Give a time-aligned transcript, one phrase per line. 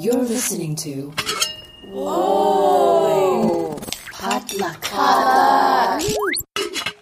[0.00, 1.12] You're listening to.
[1.86, 3.78] Whoa!
[4.12, 4.84] Potluck.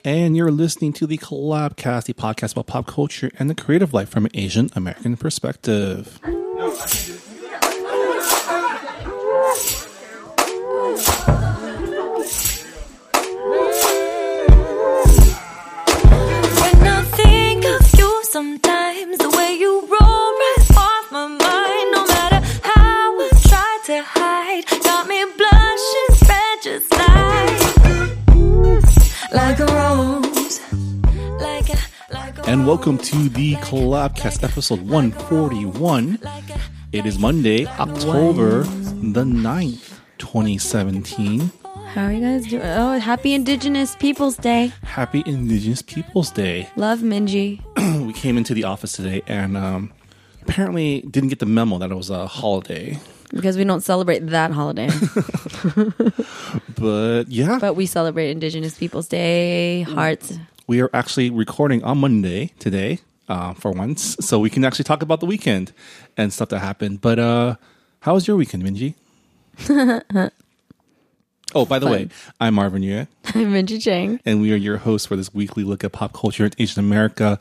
[0.04, 4.10] And you're listening to the Collabcast, the podcast about pop culture and the creative life
[4.10, 6.20] from an Asian American perspective.
[6.22, 6.70] When
[32.62, 36.20] And welcome to the Collabcast episode 141.
[36.92, 41.50] It is Monday, October the 9th, 2017.
[41.88, 42.62] How are you guys doing?
[42.62, 44.72] Oh, happy Indigenous Peoples Day.
[44.84, 46.68] Happy Indigenous Peoples Day.
[46.76, 47.60] Love Minji.
[48.06, 49.92] We came into the office today and um,
[50.42, 52.96] apparently didn't get the memo that it was a holiday.
[53.32, 54.86] Because we don't celebrate that holiday,
[56.78, 59.82] But yeah, but we celebrate Indigenous Peoples Day.
[59.82, 60.38] Hearts.
[60.66, 65.02] We are actually recording on Monday today uh, for once, so we can actually talk
[65.02, 65.72] about the weekend
[66.16, 67.00] and stuff that happened.
[67.00, 67.56] But uh,
[68.00, 68.94] how was your weekend, Minji?
[71.54, 72.08] oh, by the way,
[72.41, 74.20] I'm Marvin Yueh, I'm Minji Chang.
[74.24, 77.38] and we are your hosts for this weekly look at pop culture in Asian America.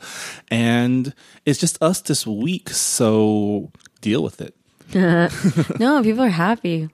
[0.50, 1.14] And
[1.46, 3.70] it's just us this week, so
[4.00, 4.54] deal with it.
[5.78, 6.88] No, people are happy.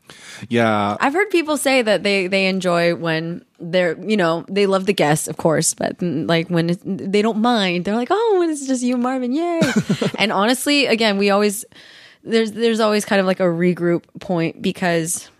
[0.48, 4.86] Yeah, I've heard people say that they they enjoy when they're you know they love
[4.86, 8.36] the guests, of course, but mm, like when it's, they don't mind, they're like, oh,
[8.38, 9.60] when it's just you, and Marvin, yay!
[10.18, 11.64] and honestly, again, we always
[12.24, 15.30] there's there's always kind of like a regroup point because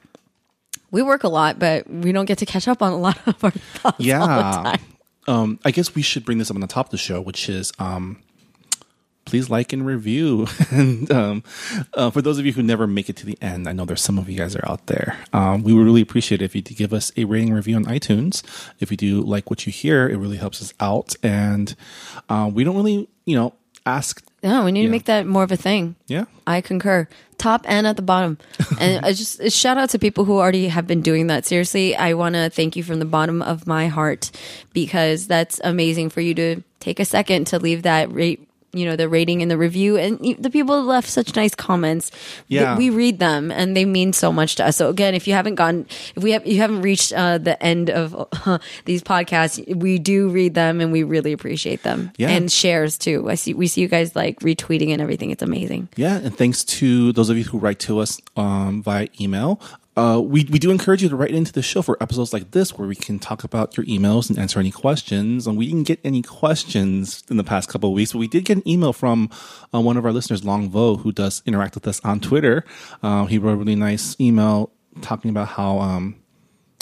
[0.91, 3.43] we work a lot, but we don't get to catch up on a lot of
[3.45, 4.19] our thoughts yeah.
[4.19, 4.81] time.
[5.27, 7.49] Um, I guess we should bring this up on the top of the show, which
[7.51, 8.23] is um,
[9.29, 10.47] please like and review.
[10.71, 11.43] and um,
[11.95, 14.01] uh, for those of you who never make it to the end, I know there's
[14.01, 15.19] some of you guys are out there.
[15.33, 17.85] Um, we would really appreciate it if you could give us a rating review on
[17.85, 18.43] iTunes.
[18.81, 21.15] If you do like what you hear, it really helps us out.
[21.23, 21.75] And
[22.29, 23.53] uh, we don't really, you know,
[23.85, 24.25] ask.
[24.43, 25.97] No, we need to make that more of a thing.
[26.07, 26.25] Yeah.
[26.47, 27.09] I concur.
[27.39, 28.39] Top and at the bottom.
[28.81, 31.45] And I just a shout out to people who already have been doing that.
[31.45, 34.31] Seriously, I want to thank you from the bottom of my heart
[34.73, 38.97] because that's amazing for you to take a second to leave that rate you know
[38.97, 42.11] the rating and the review and the people left such nice comments
[42.49, 42.77] Yeah.
[42.77, 45.55] we read them and they mean so much to us so again if you haven't
[45.55, 45.87] gotten
[46.17, 48.13] if we have you haven't reached uh, the end of
[48.85, 52.29] these podcasts we do read them and we really appreciate them Yeah.
[52.29, 55.89] and shares too i see we see you guys like retweeting and everything it's amazing
[55.97, 59.61] Yeah, and thanks to those of you who write to us um, via email.
[59.99, 62.79] Uh, we, we do encourage you to write into the show for episodes like this
[62.79, 65.47] where we can talk about your emails and answer any questions.
[65.47, 68.45] And we didn't get any questions in the past couple of weeks, but we did
[68.45, 69.29] get an email from
[69.75, 72.65] uh, one of our listeners, Long Vo, who does interact with us on Twitter.
[73.03, 74.71] Uh, he wrote a really nice email
[75.03, 76.17] talking about how um,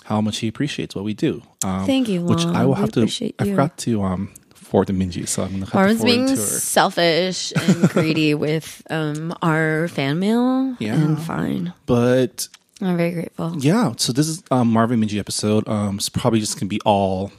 [0.04, 1.42] how much he appreciates what we do.
[1.64, 2.66] Um, Thank you, Which I Long.
[2.66, 3.00] will We have to.
[3.00, 6.04] appreciate I forgot to um, forward to Minji, so I'm going to have Marvin's to
[6.06, 10.76] being to selfish and greedy with um, our fan mail.
[10.78, 10.94] Yeah.
[10.94, 11.72] And fine.
[11.86, 12.48] But
[12.80, 13.54] I'm very grateful.
[13.58, 15.66] Yeah, so this is um, Marvin Minji episode.
[15.68, 17.32] Um, it's probably just gonna be all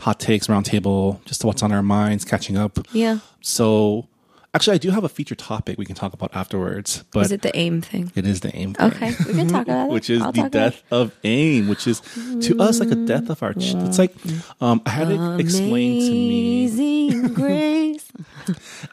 [0.00, 2.78] hot takes, roundtable, just what's on our minds, catching up.
[2.92, 3.18] Yeah.
[3.42, 4.08] So,
[4.54, 7.42] actually, I do have a feature topic we can talk about afterwards, but Is it
[7.42, 8.10] the AIM thing?
[8.16, 9.14] it is the AIM, thing, Okay.
[9.28, 9.92] We can talk about it.
[9.92, 12.00] which is I'll the death of AIM, which is
[12.40, 13.52] to us like a death of our.
[13.54, 14.14] Ch- it's like
[14.60, 16.64] um, I had it explained to me.
[16.64, 18.10] Amazing grace.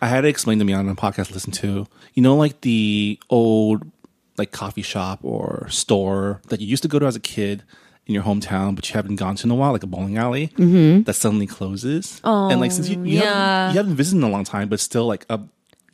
[0.02, 1.88] I had it explained to me on a podcast I listened to.
[2.14, 3.90] You know, like the old
[4.38, 7.64] like coffee shop or store that you used to go to as a kid
[8.06, 10.48] in your hometown, but you haven't gone to in a while, like a bowling alley
[10.58, 12.22] that suddenly closes.
[12.24, 13.24] Oh, and like since you you, yeah.
[13.24, 15.40] haven't, you haven't visited in a long time, but still like a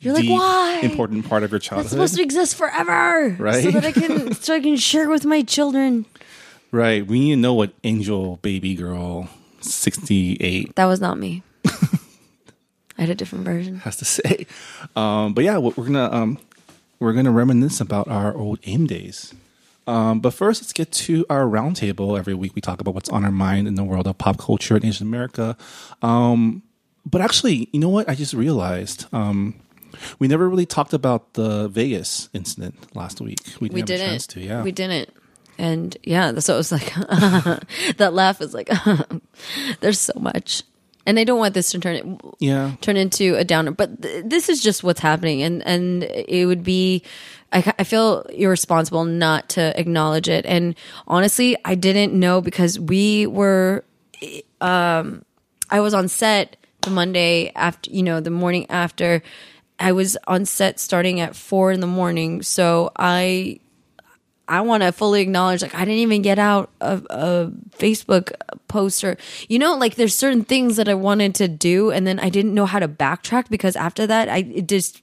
[0.00, 0.80] You're like, "Why?
[0.82, 1.90] important part of your It's childhood.
[1.90, 3.30] supposed to exist forever.
[3.38, 3.64] Right?
[3.64, 6.06] So that I can so I can share with my children.
[6.70, 7.04] right.
[7.06, 9.28] We need to know what Angel Baby Girl
[9.60, 11.42] sixty eight That was not me.
[12.96, 13.78] I had a different version.
[13.78, 14.46] has to say.
[14.94, 16.38] Um, but yeah, we're gonna um,
[16.98, 19.34] we're gonna reminisce about our old AIM days.
[19.86, 22.18] Um, but first, let's get to our roundtable.
[22.18, 24.76] Every week, we talk about what's on our mind in the world of pop culture
[24.76, 25.56] in Asian America.
[26.00, 26.62] Um,
[27.04, 28.08] but actually, you know what?
[28.08, 29.60] I just realized um,
[30.18, 33.40] we never really talked about the Vegas incident last week.
[33.60, 34.42] We didn't, We have a chance didn't.
[34.42, 34.48] to.
[34.48, 35.10] Yeah, We didn't.
[35.58, 36.94] And yeah, so it was like
[37.96, 38.70] that laugh is like
[39.80, 40.62] there's so much.
[41.06, 44.24] And they don't want this to turn it Yeah, turn into a downer, but th-
[44.26, 45.42] this is just what's happening.
[45.42, 47.02] And and it would be
[47.52, 50.46] I, I feel irresponsible not to acknowledge it.
[50.46, 50.74] And
[51.06, 53.84] honestly, I didn't know because we were
[54.60, 55.24] um
[55.70, 59.22] I was on set the Monday after, you know, the morning after.
[59.78, 63.58] I was on set starting at four in the morning, so I
[64.46, 68.32] I want to fully acknowledge like I didn't even get out a, a Facebook
[68.68, 69.16] post or
[69.48, 72.54] you know like there's certain things that I wanted to do and then I didn't
[72.54, 75.00] know how to backtrack because after that I just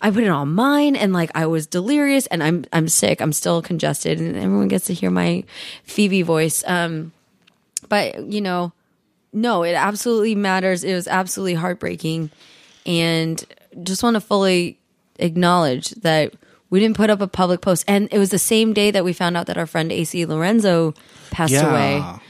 [0.00, 3.20] I put it on mine and like I was delirious and I'm I'm sick.
[3.20, 5.44] I'm still congested and everyone gets to hear my
[5.84, 6.62] Phoebe voice.
[6.66, 7.12] Um
[7.88, 8.72] but you know
[9.32, 10.84] no it absolutely matters.
[10.84, 12.30] It was absolutely heartbreaking
[12.84, 13.42] and
[13.82, 14.78] just want to fully
[15.18, 16.34] acknowledge that
[16.70, 19.12] we didn't put up a public post and it was the same day that we
[19.12, 20.94] found out that our friend AC Lorenzo
[21.30, 21.68] passed Yeah.
[21.70, 22.20] away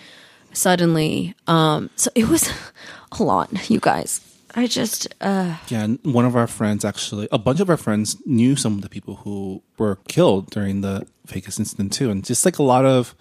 [0.52, 2.50] suddenly um so it was
[3.18, 4.20] a lot you guys
[4.54, 8.16] I just uh Yeah, and one of our friends actually, a bunch of our friends
[8.24, 12.44] knew some of the people who were killed during the Vegas incident too, and just
[12.46, 13.14] like a lot of,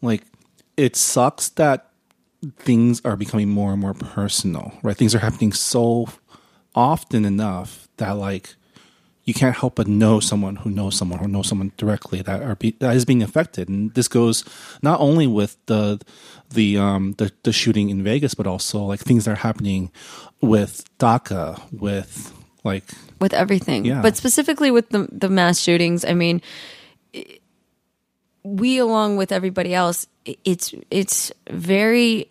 [0.00, 0.22] like,
[0.78, 1.90] it sucks that
[2.60, 4.96] things are becoming more and more personal, right?
[4.96, 6.08] Things are happening so
[6.74, 8.54] often enough that like
[9.28, 12.54] you can't help but know someone who knows someone who knows someone directly that are
[12.54, 14.42] be, that is being affected, and this goes
[14.80, 16.00] not only with the
[16.48, 19.92] the um the, the shooting in Vegas, but also like things that are happening
[20.40, 22.32] with DACA, with
[22.64, 22.84] like
[23.20, 23.84] with everything.
[23.84, 24.00] Yeah.
[24.00, 26.40] But specifically with the the mass shootings, I mean,
[28.42, 32.30] we along with everybody else, it's it's very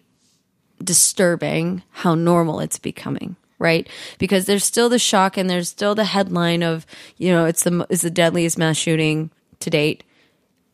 [0.84, 3.36] disturbing how normal it's becoming.
[3.60, 3.90] Right,
[4.20, 6.86] because there's still the shock and there's still the headline of
[7.18, 9.32] you know it's the it's the deadliest mass shooting
[9.62, 10.04] to date,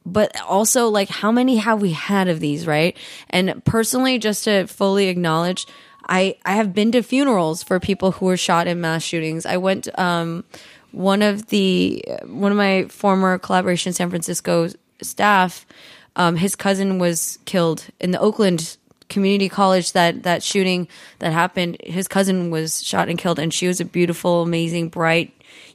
[0.05, 2.97] but also like how many have we had of these right?
[3.29, 5.65] And personally just to fully acknowledge
[6.09, 9.45] i i have been to funerals for people who were shot in mass shootings.
[9.45, 10.43] I went um
[10.91, 14.69] one of the one of my former collaboration san francisco
[15.01, 15.65] staff
[16.15, 18.77] um his cousin was killed in the oakland
[19.09, 20.87] community college that that shooting
[21.19, 25.33] that happened his cousin was shot and killed and she was a beautiful amazing bright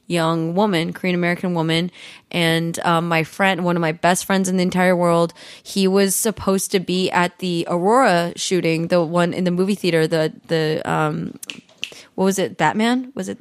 [0.09, 1.91] young woman, Korean American woman,
[2.31, 6.15] and um, my friend, one of my best friends in the entire world, he was
[6.15, 10.81] supposed to be at the Aurora shooting, the one in the movie theater, the the
[10.83, 11.39] um,
[12.15, 13.13] what was it, Batman?
[13.15, 13.37] Was it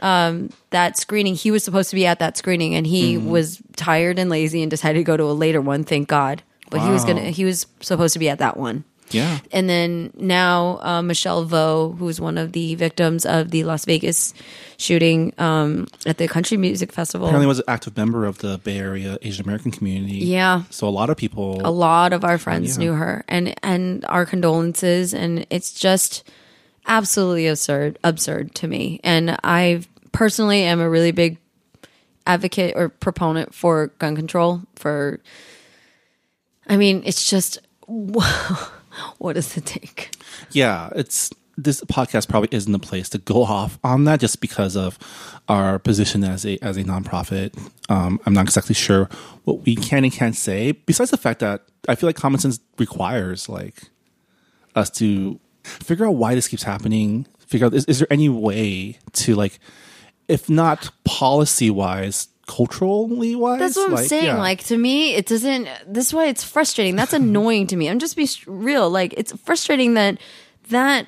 [0.00, 1.34] um, that screening?
[1.34, 4.70] He was supposed to be at that screening, and he was tired and lazy and
[4.70, 5.84] decided to go to a later one.
[5.84, 8.84] Thank God, but he was gonna he was supposed to be at that one.
[9.10, 13.84] Yeah, And then now uh, Michelle Vo, who's one of the victims of the Las
[13.84, 14.34] Vegas
[14.78, 17.26] shooting um, at the Country Music Festival.
[17.28, 20.18] apparently was an active member of the Bay Area Asian American community.
[20.18, 20.64] Yeah.
[20.70, 21.60] so a lot of people.
[21.64, 22.84] a lot of our friends Yeah.
[22.84, 25.14] knew her, and and our condolences.
[25.14, 26.28] And it's just
[26.86, 29.00] absolutely absurd, absurd to me.
[29.04, 29.82] And I
[30.12, 31.38] personally am a really big
[32.26, 34.62] advocate or proponent for gun control.
[34.76, 35.20] For,
[36.68, 37.60] I mean, it's just.
[39.18, 40.10] What does it take?
[40.52, 44.76] yeah, it's this podcast probably isn't the place to go off on that just because
[44.76, 44.98] of
[45.48, 47.56] our position as a as a nonprofit.
[47.88, 49.08] Um, I'm not exactly sure
[49.44, 50.72] what we can and can't say.
[50.72, 53.84] Besides the fact that I feel like common sense requires like
[54.74, 57.26] us to figure out why this keeps happening.
[57.38, 59.58] Figure out is, is there any way to like,
[60.28, 63.58] if not policy wise, culturally wise.
[63.58, 64.24] That's what I'm saying.
[64.26, 64.38] yeah.
[64.38, 65.68] Like to me, it doesn't.
[65.86, 66.96] This is why it's frustrating.
[66.96, 67.88] That's annoying to me.
[67.88, 68.88] I'm just be real.
[68.90, 70.18] Like it's frustrating that
[70.68, 71.06] that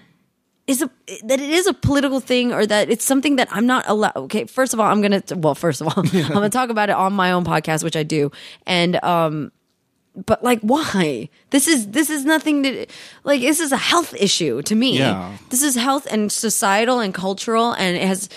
[0.66, 0.90] is a
[1.24, 4.16] that it is a political thing or that it's something that I'm not allowed.
[4.16, 6.96] Okay, first of all, I'm gonna well, first of all, I'm gonna talk about it
[6.96, 8.30] on my own podcast, which I do,
[8.66, 9.52] and um.
[10.26, 11.28] But like, why?
[11.50, 12.86] This is this is nothing to
[13.22, 13.40] like.
[13.40, 14.98] This is a health issue to me.
[14.98, 15.36] Yeah.
[15.50, 18.28] This is health and societal and cultural, and it has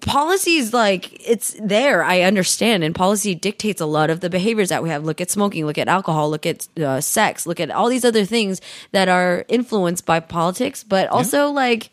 [0.00, 4.82] policies like it's there i understand and policy dictates a lot of the behaviors that
[4.82, 5.04] we have.
[5.04, 8.24] Look at smoking look at alcohol look at uh, sex look at all these other
[8.24, 8.60] things
[8.92, 11.90] that are influenced by politics but also like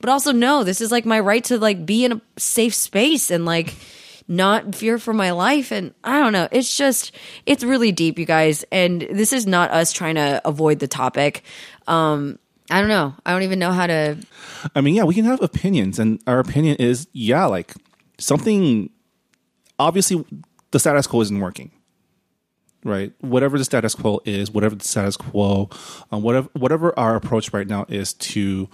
[0.00, 3.30] but also no this is like my right to like be in a safe space
[3.30, 3.74] and like
[4.26, 7.12] not fear for my life and i don't know it's just
[7.46, 11.42] it's really deep you guys and this is not us trying to avoid the topic.
[11.86, 12.38] Um
[12.70, 14.16] i don't know i don't even know how to
[14.74, 17.74] I mean, yeah, we can have opinions, and our opinion is, yeah, like
[18.18, 18.90] something.
[19.78, 20.24] Obviously,
[20.70, 21.70] the status quo isn't working,
[22.84, 23.12] right?
[23.20, 25.70] Whatever the status quo is, whatever the status quo,
[26.10, 28.68] um, whatever whatever our approach right now is to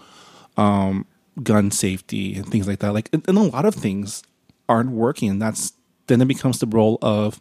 [0.56, 1.06] um,
[1.42, 2.92] gun safety and things like that.
[2.92, 4.22] Like, and, and a lot of things
[4.68, 5.74] aren't working, and that's
[6.06, 7.40] then it becomes the role of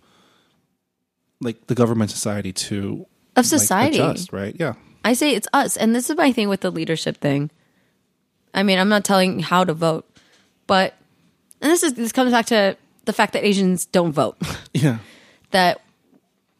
[1.39, 3.05] like the government society to
[3.35, 4.55] of like, society adjust, right?
[4.59, 4.73] Yeah.
[5.03, 5.77] I say it's us.
[5.77, 7.51] And this is my thing with the leadership thing.
[8.53, 10.05] I mean, I'm not telling how to vote,
[10.67, 10.93] but
[11.61, 14.37] and this is this comes back to the fact that Asians don't vote.
[14.73, 14.97] Yeah.
[15.51, 15.81] that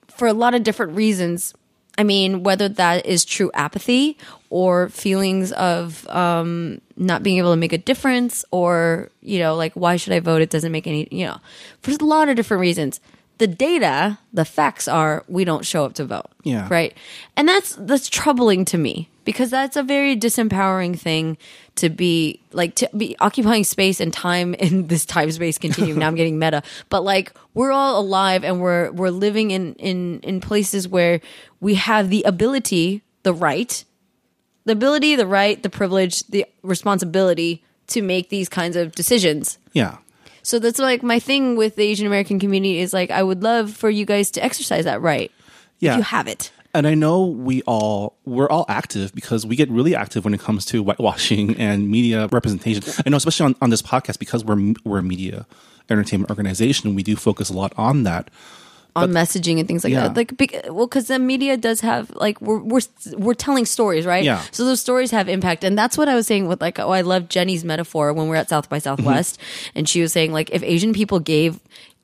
[0.08, 1.54] for a lot of different reasons,
[1.98, 4.18] I mean, whether that is true apathy
[4.50, 9.74] or feelings of um, not being able to make a difference, or you know, like
[9.74, 10.42] why should I vote?
[10.42, 11.38] It doesn't make any, you know,
[11.82, 13.00] for a lot of different reasons.
[13.44, 16.28] The data, the facts are we don't show up to vote.
[16.44, 16.66] Yeah.
[16.72, 16.96] Right.
[17.36, 21.38] And that's that's troubling to me because that's a very disempowering thing
[21.76, 26.00] to be like to be occupying space and time in this time space continuum.
[26.00, 26.64] now I'm getting meta.
[26.88, 31.20] But like we're all alive and we're we're living in in in places where
[31.60, 33.84] we have the ability, the right,
[34.64, 39.58] the ability, the right, the privilege, the responsibility to make these kinds of decisions.
[39.74, 39.98] Yeah.
[40.44, 43.72] So that's like my thing with the Asian American community is like I would love
[43.72, 45.32] for you guys to exercise that right.
[45.80, 45.94] Yeah.
[45.94, 46.52] If you have it.
[46.76, 50.40] And I know we all we're all active because we get really active when it
[50.40, 52.84] comes to whitewashing and media representation.
[53.06, 55.46] I know, especially on, on this podcast, because we're we're a media
[55.90, 58.30] entertainment organization, we do focus a lot on that.
[58.96, 60.08] On messaging and things like Yeah.
[60.10, 60.16] that.
[60.16, 62.82] Like, bec- well, because the media does have like we're we're
[63.18, 64.24] we're telling stories, right?
[64.24, 64.42] Yeah.
[64.52, 67.02] So those stories have impact, and that's what I was saying with like, oh, I
[67.02, 69.80] love Jenny's metaphor when we are at South by Southwest, Mm-hmm.
[69.80, 71.60] and she was saying like, if Asian people gave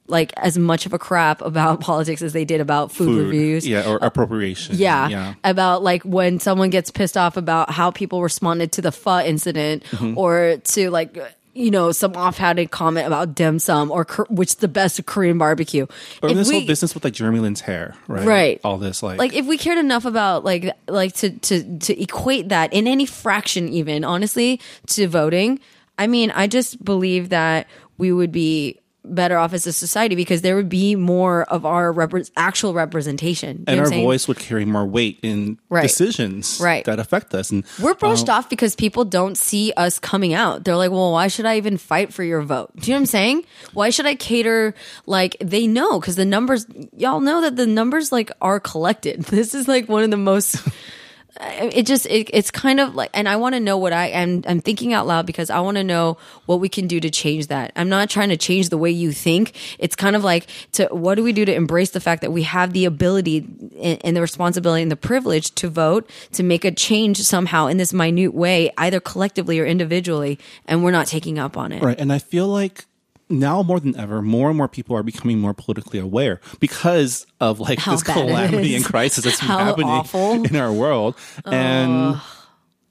[0.08, 3.68] like as much of a crap about politics as they did about food, Food, reviews.
[3.68, 4.76] yeah, or appropriation.
[4.76, 5.34] Yeah, yeah.
[5.44, 9.84] about like when someone gets pissed off about how people responded to the pho incident,
[9.92, 10.18] Mm-hmm.
[10.18, 11.16] or to like
[11.60, 15.86] you know some offhanded comment about dim sum or which is the best Korean barbecue.
[16.24, 18.26] Or If this we- whole business with like Jeremy Lin's hair, right?
[18.26, 18.62] Right.
[18.64, 22.50] All this like, like if we cared enough about like like to to to equate
[22.50, 25.60] that in any fraction even honestly to voting
[25.98, 30.42] i mean i just believe that we would be better off as a society because
[30.42, 34.04] there would be more of our repre- actual representation and our saying?
[34.04, 35.84] voice would carry more weight in Right.
[35.84, 36.84] decisions Right.
[36.86, 37.50] that affect us.
[37.50, 40.64] And we're um, brushed off because people don't see us coming out.
[40.66, 42.72] They're like, well, why should I even fight for your vote?
[42.76, 43.46] Do you know what I'm saying?
[43.74, 44.74] Why should I cater?
[45.06, 49.24] Like, they know because the numbers, y'all know that the numbers like are collected.
[49.40, 50.58] This is like one of the most.
[51.40, 54.08] Uh, it just it, it's kind of like, and I want to know what I
[54.08, 54.44] am.
[54.48, 56.18] I'm thinking out loud because I want to know
[56.48, 57.72] what we can do to change that.
[57.76, 59.56] I'm not trying to change the way you think.
[59.78, 62.44] It's kind of like to what do we do to embrace the fact that we
[62.44, 63.46] have the ability
[63.80, 67.78] and, and the responsibility and the privilege to vote to make a change somehow in
[67.78, 71.84] this minute way, either collectively or individually, and we're not taking up on it.
[71.84, 72.00] Right.
[72.00, 72.86] And I feel like
[73.30, 77.60] now more than ever, more and more people are becoming more politically aware because of
[77.60, 80.46] like How this calamity and crisis that's been happening awful.
[80.46, 81.16] in our world.
[81.46, 82.20] And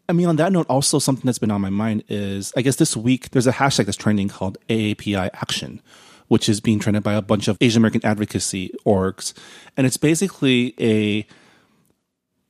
[0.09, 2.77] I mean, on that note, also something that's been on my mind is I guess
[2.77, 5.83] this week there's a hashtag that's trending called AAPI Action,
[6.29, 9.35] which is being trended by a bunch of Asian American advocacy orgs.
[9.77, 11.27] And it's basically a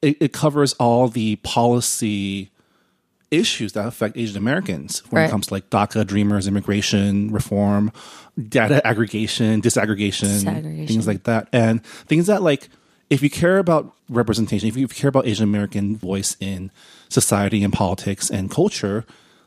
[0.02, 2.50] it, it covers all the policy
[3.30, 5.28] issues that affect Asian Americans when Right.
[5.28, 7.92] it comes to like DACA, Dreamers, immigration reform,
[8.48, 10.88] data aggregation, disaggregation, Disaggregation.
[10.88, 12.68] things like that, and things that like
[13.10, 16.70] if you care about representation, if you care about Asian American voice in
[17.08, 19.04] society and politics and culture.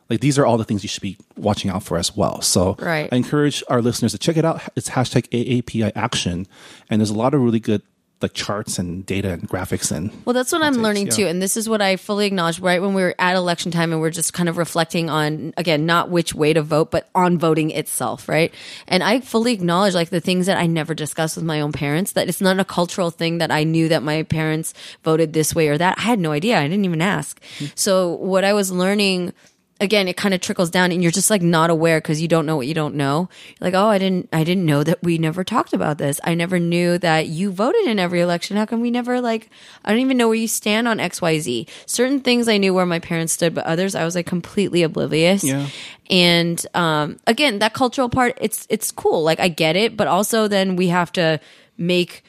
[0.10, 2.42] Like these are all the things you should be watching out for as well.
[2.42, 3.08] So Right.
[3.14, 4.62] I encourage our listeners to check it out.
[4.76, 6.48] It's hashtag AAPI action.
[6.90, 7.82] And there's a lot of really good
[8.22, 11.14] like charts and data and graphics and Well, that's what I'm learning yeah.
[11.14, 11.28] too.
[11.28, 14.02] And this is what I fully acknowledge right when we were at election time and
[14.02, 17.72] we're just kind of reflecting on, again, not which way to vote, but on voting
[17.72, 18.54] itself, right?
[18.88, 22.14] And I fully acknowledge like the things that I never discussed with my own parents,
[22.14, 24.74] that it's not a cultural thing that I knew that my parents
[25.04, 25.98] voted this way or that.
[25.98, 26.60] I had no idea.
[26.60, 27.42] I didn't even ask.
[27.60, 27.66] Hmm.
[27.76, 29.34] So what I was learning
[29.82, 32.46] again it kind of trickles down and you're just like not aware because you don't
[32.46, 33.28] know what you don't know.
[33.60, 36.20] You're like oh i didn't i didn't know that we never talked about this.
[36.24, 38.56] I never knew that you voted in every election.
[38.56, 39.50] How come we never like
[39.84, 43.00] i don't even know where you stand on xyz certain things i knew where my
[43.00, 45.44] parents stood but others i was like completely oblivious.
[45.44, 45.68] Yeah.
[46.10, 49.24] and um again that cultural part it's it's cool.
[49.24, 51.40] Like i get it but also then we have to
[51.78, 52.24] make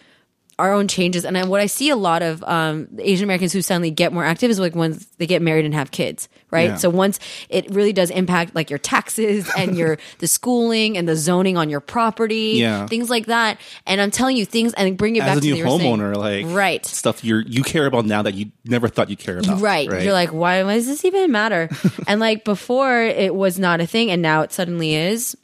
[0.62, 1.24] our own changes.
[1.24, 4.24] And I, what I see a lot of um, Asian Americans who suddenly get more
[4.24, 6.70] active is like when they get married and have kids, right?
[6.70, 6.76] Yeah.
[6.76, 11.16] So once it really does impact like your taxes and your the schooling and the
[11.16, 12.86] zoning on your property, Yeah.
[12.86, 13.58] things like that.
[13.88, 15.78] And I'm telling you things and bring it back as a to new the you
[15.78, 15.98] saying.
[15.98, 16.86] homeowner, like right.
[16.86, 19.60] stuff you you care about now that you never thought you care about.
[19.60, 19.90] Right.
[19.90, 21.68] You're like, why, why does this even matter?
[22.06, 25.36] and like before it was not a thing and now it suddenly is.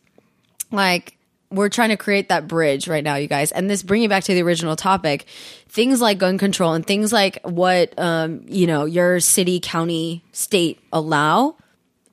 [0.71, 1.18] Like
[1.51, 3.53] we're trying to create that bridge right now, you guys.
[3.53, 5.27] And this bringing back to the original topic,
[5.69, 10.81] things like gun control and things like what um, you know, your city, county, state
[10.93, 11.57] allow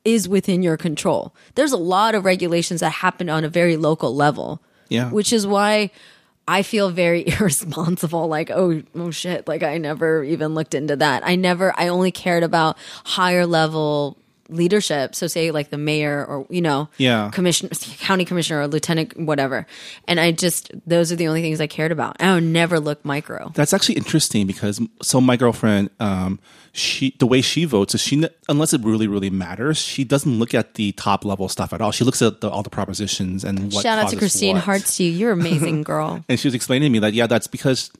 [0.04, 1.34] is within your control.
[1.54, 4.62] There's a lot of regulations that happen on a very local level.
[4.88, 5.10] Yeah.
[5.10, 5.90] Which is why
[6.46, 8.28] I feel very irresponsible.
[8.28, 9.48] Like, oh, oh shit.
[9.48, 11.26] Like, I never even looked into that.
[11.26, 14.16] I never, I only cared about higher level
[14.48, 15.14] leadership.
[15.14, 17.30] So say like the mayor or you know, Yeah.
[17.32, 19.66] commission, county commissioner or lieutenant, whatever.
[20.08, 22.16] And I just those are the only things I cared about.
[22.22, 23.50] I would never look micro.
[23.54, 26.38] That's actually interesting because so my girlfriend, um,
[26.72, 30.54] she the way she votes is she unless it really really matters, she doesn't look
[30.54, 31.90] at the top level stuff at all.
[31.90, 33.82] She looks at the, all the propositions and what.
[33.82, 34.58] Shout out to Christine.
[34.58, 35.00] what.
[35.00, 35.10] You.
[35.10, 36.22] You're amazing, girl.
[36.28, 37.90] And she was explaining to me that yeah, that's because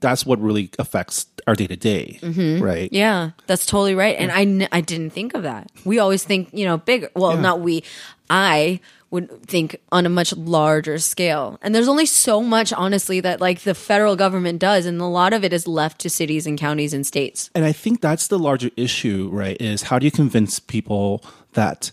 [0.00, 2.18] that's what really affects our day to day,
[2.60, 2.88] right?
[2.92, 4.16] Yeah, that's totally right.
[4.18, 5.70] And I, n- I didn't think of that.
[5.84, 7.10] We always think, you know, bigger.
[7.14, 7.40] Well, Yeah.
[7.40, 7.84] not we.
[8.30, 11.58] I would think on a much larger scale.
[11.62, 14.86] And there's only so much, honestly, that like the federal government does.
[14.86, 17.50] And a lot of it is left to cities and counties and states.
[17.54, 19.56] And I think that's the larger issue, right?
[19.60, 21.22] Is how do you convince people
[21.52, 21.92] that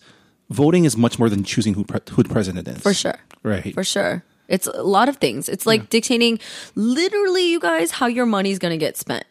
[0.50, 2.82] voting is much more than choosing who pre- who the president is?
[2.82, 3.20] For sure.
[3.44, 3.72] right?
[3.76, 4.24] For sure.
[4.52, 5.50] It's a lot of things.
[5.50, 6.40] It's like dictating
[6.76, 9.26] literally, you guys, how your money's going to get spent.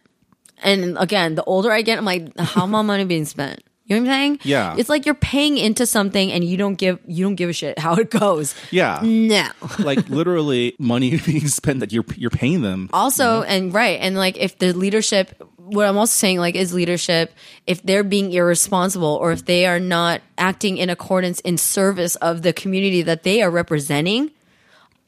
[0.63, 3.63] And again, the older I get, I'm like, how my money being spent?
[3.91, 4.41] You know what I'm saying?
[4.45, 4.77] Yeah.
[4.79, 7.77] It's like you're paying into something and you don't give you don't give a shit
[7.77, 8.55] how it goes.
[8.71, 9.49] Yeah, No.
[9.81, 12.89] like literally money being spent that you're you're paying them.
[12.93, 17.33] Also, and right, and like if the leadership, what I'm also saying, like, is leadership,
[17.67, 22.43] if they're being irresponsible or if they are not acting in accordance in service of
[22.43, 24.31] the community that they are representing,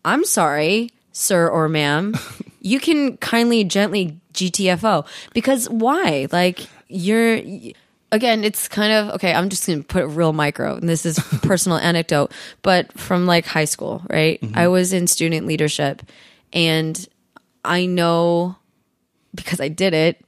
[0.04, 2.14] I'm sorry, sir or ma'am,
[2.61, 5.06] you can kindly, gently GTFO.
[5.35, 6.28] Because why?
[6.32, 7.40] Like, you're.
[8.11, 9.32] Again, it's kind of okay.
[9.32, 12.30] I'm just gonna put real micro, and this is personal anecdote,
[12.61, 14.38] but from like high school, right?
[14.38, 14.59] Mm-hmm.
[14.59, 16.02] I was in student leadership,
[16.52, 17.09] and
[17.64, 18.56] I know
[19.35, 20.23] because I did it,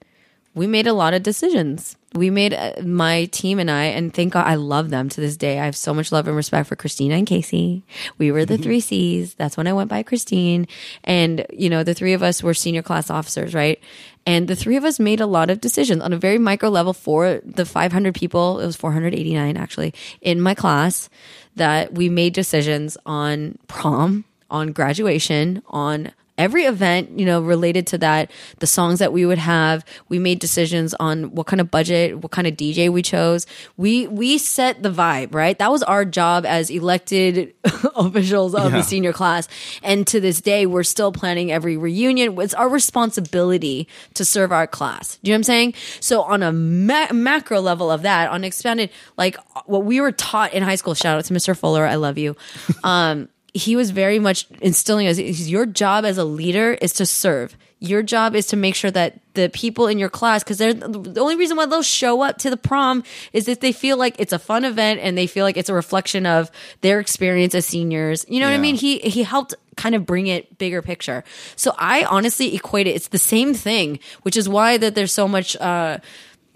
[0.55, 1.97] we made a lot of decisions.
[2.15, 5.37] We made uh, my team and I, and thank God I love them to this
[5.37, 5.59] day.
[5.59, 7.83] I have so much love and respect for Christina and Casey.
[8.19, 9.35] We were the three C's.
[9.35, 10.69] That's when I went by Christine.
[11.03, 13.81] And, you know, the three of us were senior class officers, right?
[14.27, 16.93] And the three of us made a lot of decisions on a very micro level
[16.93, 18.61] for the 500 people.
[18.61, 21.11] It was 489 actually in my class
[21.57, 27.99] that we made decisions on prom, on graduation, on every event, you know, related to
[27.99, 32.19] that, the songs that we would have, we made decisions on what kind of budget,
[32.19, 33.47] what kind of DJ we chose.
[33.77, 35.59] We we set the vibe, right?
[35.59, 37.55] That was our job as elected
[37.97, 38.79] officials of Yeah.
[38.79, 39.49] the senior class.
[39.83, 42.39] And to this day, we're still planning every reunion.
[42.41, 45.19] It's our responsibility to serve our class.
[45.23, 45.75] Do you know what I'm saying?
[46.01, 50.53] So on a ma- macro level of that, on expanded, like what we were taught
[50.53, 51.57] in high school, shout out to Mr.
[51.57, 52.37] Fuller, I love you.
[52.83, 57.57] Um, he was very much instilling us your job as a leader is to serve.
[57.79, 61.21] Your job is to make sure that the people in your class because they're the
[61.21, 64.33] only reason why they'll show up to the prom is if they feel like it's
[64.33, 68.27] a fun event and they feel like it's a reflection of their experience as seniors.
[68.29, 68.75] You know what i mean?
[68.75, 71.23] He he helped kind of bring it bigger picture.
[71.57, 75.29] So i honestly equate it it's the same thing which is why that there's so
[75.29, 75.99] much uh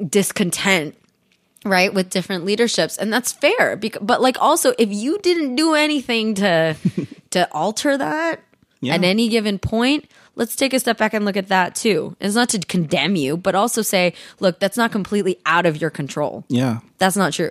[0.08, 0.96] discontent
[1.64, 5.74] right with different leaderships and that's fair bec- but like also if you didn't do
[5.74, 6.76] anything to
[7.30, 8.40] to alter that
[8.80, 8.94] Yeah.
[8.94, 12.36] at any given point let's take a step back and look at that too it's
[12.36, 16.44] not to condemn you but also say look that's not completely out of your control
[16.48, 16.78] Yeah.
[16.98, 17.50] that's not true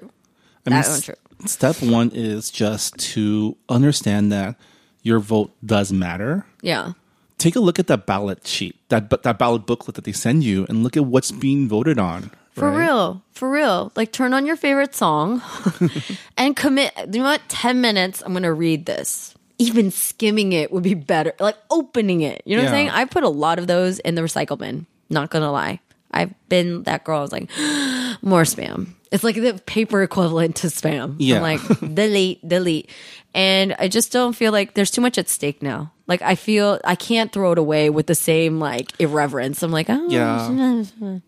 [0.65, 1.15] I mean, that's not true
[1.45, 4.55] step one is just to understand that
[5.03, 6.45] your vote does matter.
[6.61, 6.93] yeah
[7.37, 10.65] Take a look at that ballot sheet, that that ballot booklet that they send you,
[10.67, 12.31] and look at what's being voted on.
[12.57, 12.85] For right?
[12.85, 13.91] real, for real.
[13.95, 15.41] Like turn on your favorite song
[16.37, 16.91] and commit.
[16.97, 17.41] You know what?
[17.49, 19.35] 10 minutes, I'm going to read this.
[19.59, 21.33] Even skimming it would be better.
[21.39, 22.41] Like opening it.
[22.45, 22.89] You know what I'm saying?
[22.89, 24.87] I put a lot of those in the recycle bin.
[25.09, 25.79] Not going to lie.
[26.11, 27.19] I've been that girl.
[27.19, 27.49] I was like,
[28.23, 28.87] more spam.
[29.11, 31.15] It's like the paper equivalent to spam.
[31.19, 31.35] Yeah.
[31.37, 32.89] I'm like, delete, delete.
[33.33, 35.91] And I just don't feel like there's too much at stake now.
[36.07, 39.61] Like I feel I can't throw it away with the same like irreverence.
[39.61, 41.19] I'm like, oh, Yeah.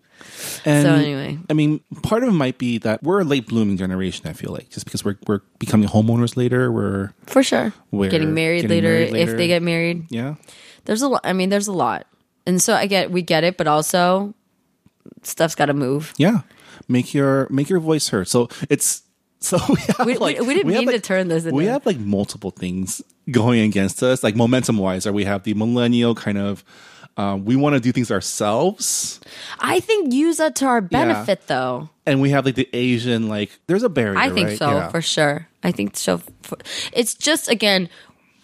[0.65, 1.37] And So anyway.
[1.49, 4.27] I mean, part of it might be that we're a late blooming generation.
[4.27, 7.73] I feel like just because we're we're becoming homeowners later, we're For sure.
[7.91, 10.05] We're getting married getting later married if they get married.
[10.09, 10.35] yeah,
[10.85, 11.21] There's a lot.
[11.23, 12.05] I mean, there's a lot.
[12.45, 14.33] And so I get, we get it, but also
[15.23, 16.13] stuff's got to move.
[16.17, 16.41] yeah.
[16.87, 18.27] Make your make your voice heard.
[18.27, 19.03] So it's
[19.39, 21.55] so we have We- we- like we didn't have, mean to turn this Into.
[21.55, 25.05] We have like multiple things going against us, like momentum wise.
[25.05, 26.63] Or we have the millennial kind of.
[27.17, 29.19] Um, we want to do things ourselves,
[29.59, 31.89] I think use that to our benefit, though.
[32.05, 33.59] and we have like the Asian like.
[33.67, 34.17] There's a barrier.
[34.17, 34.57] I think right?
[34.57, 34.89] so, Yeah.
[34.89, 35.47] for sure.
[35.61, 36.21] I think so.
[36.43, 36.57] For,
[36.93, 37.89] it's just, again,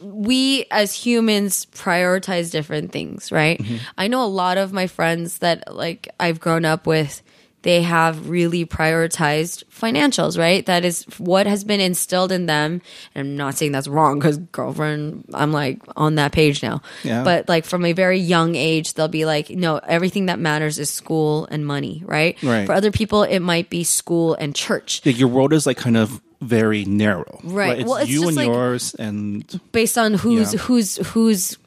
[0.02, 3.58] we as humans prioritize different things, right?
[3.60, 3.78] Mm-hmm.
[3.98, 7.22] I know a lot of my friends that like I've grown up with,
[7.66, 10.64] they have really prioritized financials, right?
[10.68, 12.80] That is what has been instilled in them.
[13.16, 16.84] And I'm not saying that's wrong because girlfriend, I'm like on that page now.
[17.04, 17.24] Yeah.
[17.24, 20.92] But like from a very young age, they'll be like, no, everything that matters is
[20.92, 22.38] school and money, right?
[22.44, 22.68] Right.
[22.68, 25.02] For other people, it might be school and church.
[25.04, 27.40] Like your world is like kind of very narrow.
[27.44, 27.80] Right.
[27.80, 30.60] It's Well, it's you just and like- yours and based on who's Yeah.
[30.60, 31.58] who's who's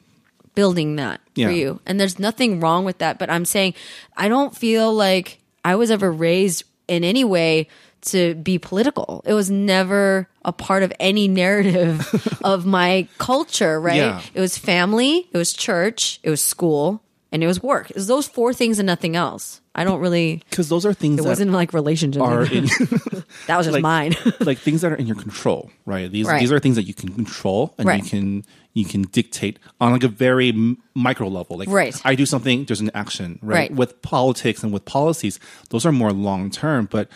[0.55, 1.47] building that Yeah.
[1.47, 1.79] for you.
[1.85, 3.73] And there's nothing wrong with that, but I'm saying
[4.15, 7.67] I don't feel like I was ever raised in any way
[8.01, 9.21] to be political.
[9.25, 13.97] It was never a part of any narrative of my culture, right?
[13.97, 14.21] Yeah.
[14.33, 17.89] It was family, it was church, it was school, and it was work.
[17.91, 19.61] It was those four things and nothing else.
[19.75, 22.21] I don't really because those are things it that wasn't like relationships.
[22.21, 22.65] are in,
[23.47, 24.15] that was just like- mine.
[24.41, 26.11] like things that are in your control, right?
[26.11, 26.39] These Right.
[26.39, 28.03] these are things that you can control and Right.
[28.03, 30.51] you can you can dictate on like a very
[30.93, 31.57] micro level.
[31.57, 31.95] Like Right.
[32.05, 33.55] I do something, there's an action, right?
[33.69, 33.71] Right.
[33.75, 35.39] With politics and with policies,
[35.69, 36.87] those are more long term.
[36.89, 37.09] But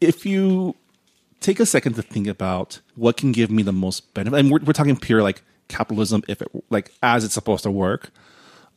[0.00, 0.74] if you
[1.40, 4.60] take a second to think about what can give me the most benefit, and we're,
[4.60, 8.10] we're talking pure like capitalism, if it like as it's supposed to work,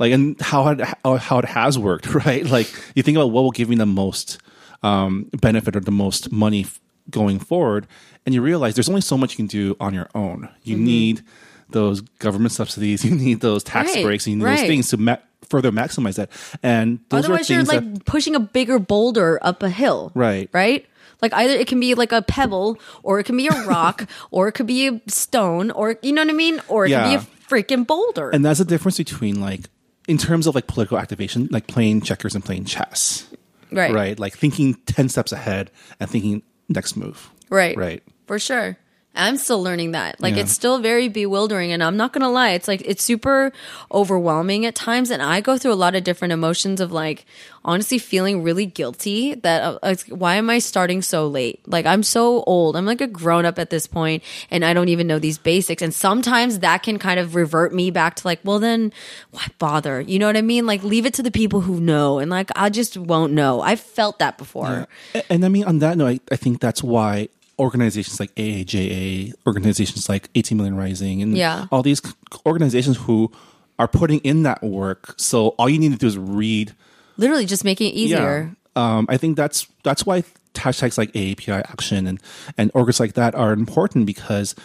[0.01, 2.45] like and how it how, how it has worked, right?
[2.45, 4.39] Like you think about what will give me the most
[4.83, 7.87] um, benefit or the most money f- going forward,
[8.25, 10.49] and you realize there's only so much you can do on your own.
[10.63, 11.21] You need
[11.69, 13.97] those government subsidies, you need those tax Mm-hmm.
[13.99, 15.17] Right, breaks, you need those things to ma-
[15.49, 16.29] further maximize that.
[16.63, 20.11] And those Otherwise, are you're like that pushing a bigger boulder up a hill.
[20.15, 20.49] Right.
[20.51, 20.85] Right?
[21.21, 24.47] Like either it can be like a pebble, or it can be a rock, or
[24.47, 26.59] it could be a stone, or you know what I mean?
[26.67, 27.03] Or it Yeah.
[27.03, 28.29] could be a freaking boulder.
[28.31, 29.61] and that's the difference between like
[30.07, 33.27] in terms of like political activation, like playing checkers and playing chess,
[33.71, 33.93] right.
[33.93, 34.19] right?
[34.19, 37.75] Like thinking ten steps ahead and thinking next move, Right.
[37.77, 38.03] right.
[38.27, 38.77] For sure.
[39.13, 40.21] I'm still learning that.
[40.21, 40.43] Like Yeah.
[40.43, 42.51] it's still very bewildering and I'm not going to lie.
[42.51, 43.51] It's like it's super
[43.91, 47.25] overwhelming at times and I go through a lot of different emotions of like
[47.65, 51.59] honestly feeling really guilty that uh, like, why am I starting so late?
[51.67, 52.77] Like I'm so old.
[52.77, 55.81] I'm like a grown up at this point and I don't even know these basics
[55.81, 58.93] and sometimes that can kind of revert me back to like, well then
[59.31, 59.99] why bother?
[59.99, 60.65] You know what I mean?
[60.65, 63.59] Like leave it to the people who know and like I just won't know.
[63.61, 64.87] I've felt that before.
[65.13, 67.27] And, and I mean, on that note, I, I think that's why
[67.59, 71.67] organizations like AAJA, organizations like 18 Million Rising, and Yeah.
[71.71, 72.01] all these
[72.45, 73.31] organizations who
[73.79, 75.15] are putting in that work.
[75.17, 76.73] So all you need to do is read.
[77.17, 78.55] Literally just making it easier.
[78.75, 82.19] Um, I think that's that's why hashtags like AAPI Action and
[82.57, 84.55] and orgs like that are important because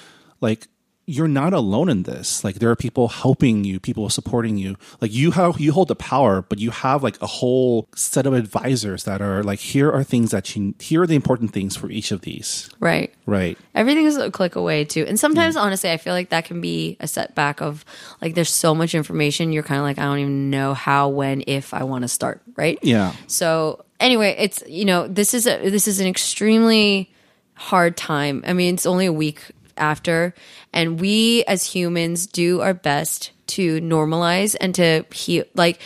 [0.40, 0.68] like
[1.07, 2.42] you're not alone in this.
[2.42, 4.77] Like there are people helping you, people supporting you.
[5.01, 8.33] Like you have you hold the power, but you have like a whole set of
[8.33, 11.88] advisors that are like here are things that you here are the important things for
[11.90, 12.69] each of these.
[12.81, 13.14] Right.
[13.25, 13.57] Right.
[13.75, 15.05] Everything is a click away too.
[15.07, 17.85] And sometimes honestly I feel like that can be a setback of
[18.21, 21.45] like there's so much information you're kind of like I don't even know how when
[21.47, 22.81] if I want to start, right?
[22.83, 23.12] Yeah.
[23.29, 27.12] So anyway, it's you know, this is a this is an extremely
[27.55, 28.45] hard time.
[28.47, 30.34] I mean, it's only a week after
[30.72, 35.80] and we as humans do our best to normalize and to heal like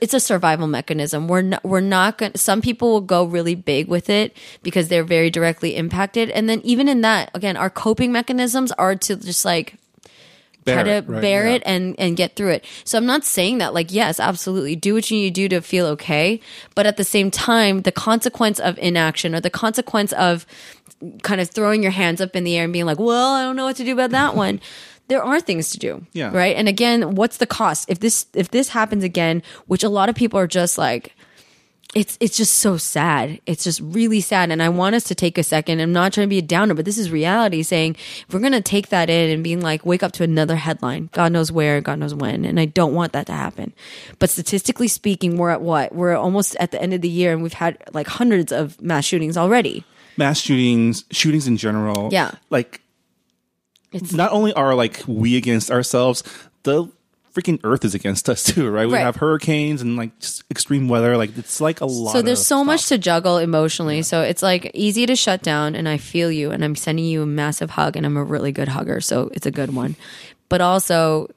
[0.00, 3.54] it's a survival mechanism we're not we're not going to some people will go really
[3.54, 7.70] big with it because they're very directly impacted and then even in that again our
[7.70, 9.76] coping mechanisms are to just like
[10.64, 11.54] try to it, right, bear yeah.
[11.54, 12.64] it and and get through it.
[12.84, 15.60] So I'm not saying that like yes, absolutely do what you need to do to
[15.60, 16.40] feel okay,
[16.74, 20.46] but at the same time, the consequence of inaction or the consequence of
[21.22, 23.56] kind of throwing your hands up in the air and being like, "Well, I don't
[23.56, 24.60] know what to do about that one."
[25.08, 26.06] There are things to do.
[26.14, 26.30] Yeah.
[26.32, 26.56] Right?
[26.56, 27.90] And again, what's the cost?
[27.90, 31.14] If this if this happens again, which a lot of people are just like
[31.94, 33.40] it's it's just so sad.
[33.46, 34.50] It's just really sad.
[34.50, 35.80] And I want us to take a second.
[35.80, 38.60] I'm not trying to be a downer, but this is reality saying if we're gonna
[38.60, 42.00] take that in and being like, wake up to another headline, God knows where, God
[42.00, 42.44] knows when.
[42.44, 43.72] And I don't want that to happen.
[44.18, 45.94] But statistically speaking, we're at what?
[45.94, 49.04] We're almost at the end of the year and we've had like hundreds of mass
[49.04, 49.84] shootings already.
[50.16, 52.08] Mass shootings, shootings in general.
[52.12, 52.32] Yeah.
[52.50, 52.80] Like
[53.92, 56.22] It's not only are like we against ourselves,
[56.62, 56.90] the
[57.34, 58.86] freaking earth is against us too, right?
[58.86, 59.00] We Right.
[59.00, 61.16] have hurricanes and like just extreme weather.
[61.16, 62.12] Like it's like a lot.
[62.12, 64.02] so there's so much to juggle emotionally.
[64.02, 67.22] So it's like easy to shut down and I feel you and I'm sending you
[67.22, 69.96] a massive hug and I'm a really good hugger, so it's a good one.
[70.48, 71.28] But also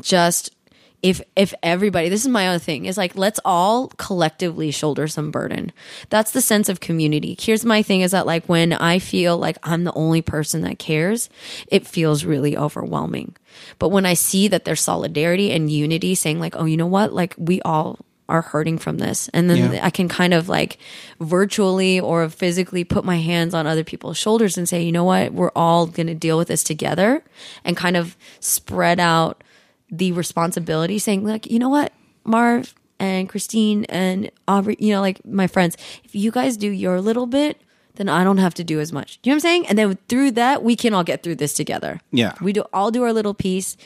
[0.00, 0.54] just
[1.02, 5.30] if if everybody this is my other thing is like let's all collectively shoulder some
[5.30, 5.72] burden.
[6.10, 7.36] That's the sense of community.
[7.38, 10.78] Here's my thing is that like when i feel like i'm the only person that
[10.78, 11.28] cares
[11.68, 13.36] it feels really overwhelming.
[13.78, 17.12] But when i see that there's solidarity and unity saying like oh you know what?
[17.12, 19.28] Like we all are hurting from this.
[19.32, 19.86] And then Yeah.
[19.86, 20.78] i can kind of like
[21.20, 25.32] virtually or physically put my hands on other people's shoulders and say you know what?
[25.32, 27.22] We're all going to deal with this together
[27.64, 29.42] and kind of spread out
[29.90, 31.92] the responsibility saying like you know what
[32.24, 37.00] marv and Christine and Aubrey, you know, like my friends, if you guys do your
[37.00, 37.60] little bit,
[37.96, 39.18] then I don't have to do as much.
[39.22, 39.66] You know what I'm saying?
[39.68, 42.00] And then through that, we can all get through this together.
[42.10, 42.34] Yeah.
[42.40, 43.76] We do all do our little piece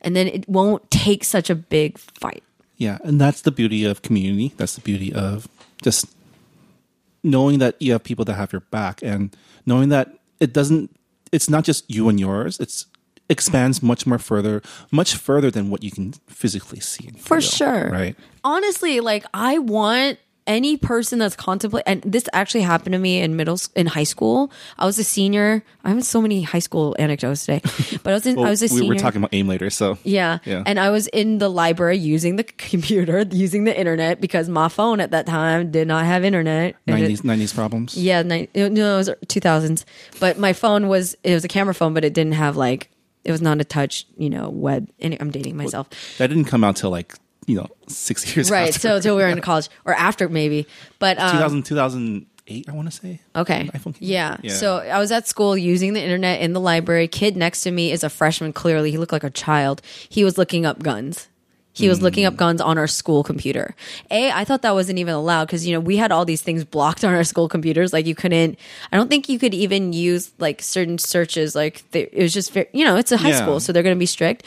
[0.00, 2.42] and then it won't take such a big fight.
[2.76, 4.52] Yeah, and that's the beauty of community.
[4.56, 5.46] That's the beauty of
[5.80, 6.06] just
[7.22, 10.90] knowing that you have people that have your back and knowing that it doesn't
[11.32, 12.60] it's not just you and yours.
[12.60, 12.86] It's
[13.28, 17.10] expands much more further, much further than what you can physically see.
[17.18, 17.90] For feel, sure.
[17.90, 18.16] Right.
[18.42, 23.34] honestly, like I want any person that's contemplating, and this actually happened to me in
[23.34, 24.52] middle, in high school.
[24.78, 25.64] I was a senior.
[25.84, 27.62] I have so many high school anecdotes today,
[28.02, 29.70] but I was in, Well, I was a senior we were talking about AIM later,
[29.70, 30.40] so yeah.
[30.44, 30.62] Yeah.
[30.66, 35.00] And I was in the library using the computer, using the internet because my phone
[35.00, 36.76] at that time did not have internet.
[36.86, 37.96] And it- nineties nineties problems.
[37.96, 39.84] yeah, ni- no, it was 2000s.
[40.20, 42.90] But my phone was, it was a camera phone, but it didn't have like,
[43.24, 44.90] it was not a touch, you know, web.
[45.00, 45.88] And I'm dating myself.
[46.18, 47.14] That didn't come out till like
[47.46, 48.68] you know six years right.
[48.68, 48.80] after.
[48.80, 50.66] So, until we were in college or after maybe.
[50.98, 53.20] But, um, 2000, 2008, I want to say.
[53.34, 53.70] Okay.
[53.98, 54.36] Yeah.
[54.42, 54.52] Yeah.
[54.52, 57.08] So I was at school using the internet in the library.
[57.08, 58.52] Kid next to me is a freshman.
[58.52, 59.82] Clearly, he looked like a child.
[60.08, 61.28] He was looking up guns.
[61.76, 62.28] He was looking Hmm.
[62.28, 63.74] up guns on our school computer.
[64.10, 66.64] A, I thought that wasn't even allowed because, you know, we had all these things
[66.64, 67.92] blocked on our school computers.
[67.92, 68.58] Like you couldn't,
[68.92, 71.56] I don't think you could even use like certain searches.
[71.56, 73.42] Like they, it was just, very, you know, it's a high Yeah.
[73.42, 74.44] school, so they're going to be strict.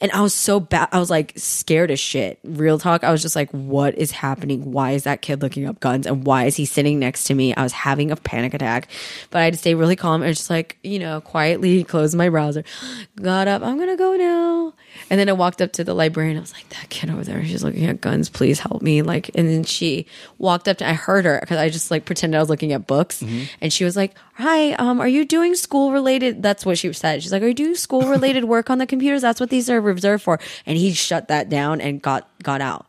[0.00, 0.88] And I was so bad.
[0.92, 2.38] I was like scared as shit.
[2.42, 3.04] Real talk.
[3.04, 4.72] I was just like, what is happening?
[4.72, 6.06] Why is that kid looking up guns?
[6.06, 7.54] And why is he sitting next to me?
[7.54, 8.88] I was having a panic attack,
[9.30, 12.28] but I had to stay really calm and just like, you know, quietly close my
[12.28, 12.64] browser,
[13.20, 13.62] got up.
[13.62, 14.74] I'm going to go now.
[15.10, 16.36] And then I walked up to the librarian.
[16.36, 18.28] I was like, that kid over there, she's looking at guns.
[18.28, 19.02] Please help me.
[19.02, 20.06] Like, and then she
[20.38, 22.86] walked up to, I heard her because I just like pretended I was looking at
[22.86, 23.22] books.
[23.22, 23.44] Mm-hmm.
[23.60, 26.42] And she was like, hi, um, are you doing school related?
[26.42, 27.22] That's what she said.
[27.22, 29.22] She's like, are you doing school related work on the computers?
[29.22, 30.38] That's what these are reserved for.
[30.66, 32.86] And he shut that down and got, got out.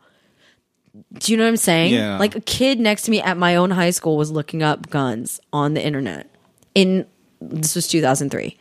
[1.13, 1.93] Do you know what I'm saying?
[1.93, 2.17] Yeah.
[2.17, 5.39] Like a kid next to me at my own high school was looking up guns
[5.53, 6.27] on the internet.
[6.75, 7.05] In
[7.39, 8.57] this was 2003.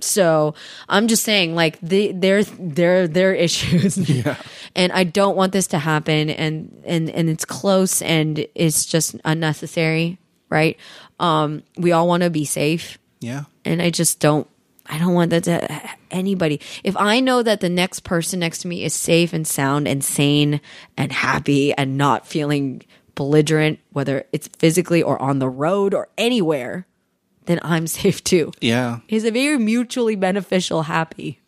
[0.00, 0.54] So
[0.88, 4.36] I'm just saying, like the their their their issues, Yeah.
[4.74, 9.14] and I don't want this to happen, and and and it's close, and it's just
[9.24, 10.76] unnecessary, right?
[11.22, 13.44] Um, we all want to be safe, Yeah.
[13.64, 14.46] and I just don't.
[14.86, 15.80] I don't want that to
[16.10, 16.60] anybody.
[16.82, 20.02] If I know that the next person next to me is safe and sound and
[20.04, 20.60] sane
[20.96, 22.82] and happy and not feeling
[23.14, 26.84] belligerent, whether it's physically or on the road or anywhere,
[27.46, 28.50] then I'm safe too.
[28.60, 28.98] Yeah.
[29.08, 31.38] It's a very mutually beneficial happy.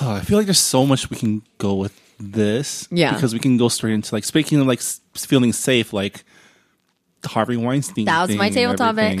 [0.00, 2.86] Oh, I feel like there's so much we can go with this.
[2.92, 3.14] Yeah.
[3.14, 4.80] Because we can go straight into like speaking of like
[5.16, 6.24] feeling safe, like
[7.26, 8.06] Harvey Weinstein.
[8.06, 9.20] That was my table topic.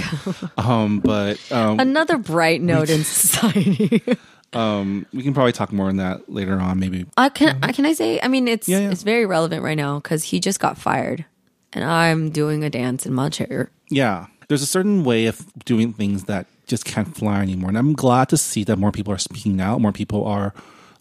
[0.58, 4.02] um, but um, Another bright note in society.
[5.12, 6.78] we can probably talk more on that later on.
[6.78, 7.06] Maybe.
[7.16, 8.90] I can I can I say I mean it's Yeah, yeah.
[8.90, 11.24] it's very relevant right now because he just got fired,
[11.72, 13.70] and I'm doing a dance in my chair.
[13.90, 14.26] Yeah.
[14.48, 18.28] There's a certain way of doing things that just can't fly anymore, and I'm glad
[18.28, 19.80] to see that more people are speaking out.
[19.80, 20.54] More people are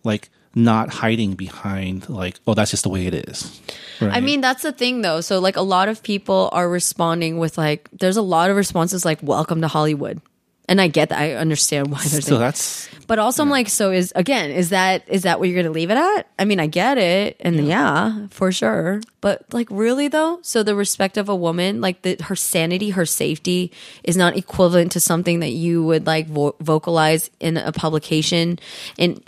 [0.03, 3.61] like not hiding behind like, oh, that's just the way it is.
[4.01, 5.21] I mean, that's the thing though.
[5.21, 9.05] So like a lot of people are responding with like there's a lot of responses
[9.05, 10.21] like welcome to Hollywood.
[10.67, 11.19] And I get that.
[11.19, 15.03] I understand why there's so that's But also I'm like, so is again, is that
[15.07, 16.23] is that what you're gonna leave it at?
[16.39, 19.01] I mean, I get it, and yeah, for sure.
[19.21, 23.05] But like really though, so the respect of a woman, like the her sanity, her
[23.05, 23.71] safety
[24.03, 28.57] is not equivalent to something that you would like vo- vocalize in a publication.
[28.97, 29.23] And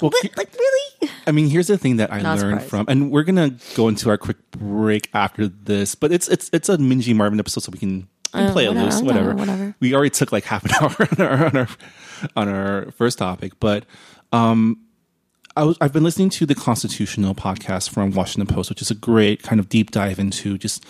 [0.00, 1.10] Well, but, like really?
[1.26, 2.70] I mean, here's the thing that I Not learned surprised.
[2.70, 5.94] from, and we're gonna go into our quick break after this.
[5.94, 8.72] But it's it's it's a Minji Marvin episode, so we can, we can play Uh,
[8.72, 9.34] whatever, it loose, whatever.
[9.34, 9.74] whatever.
[9.80, 11.68] We already took like half an hour on our on our,
[12.36, 13.84] on our first topic, but
[14.32, 14.78] um,
[15.56, 18.94] I was I've been listening to the Constitutional podcast from Washington Post, which is a
[18.94, 20.84] great kind of deep dive into just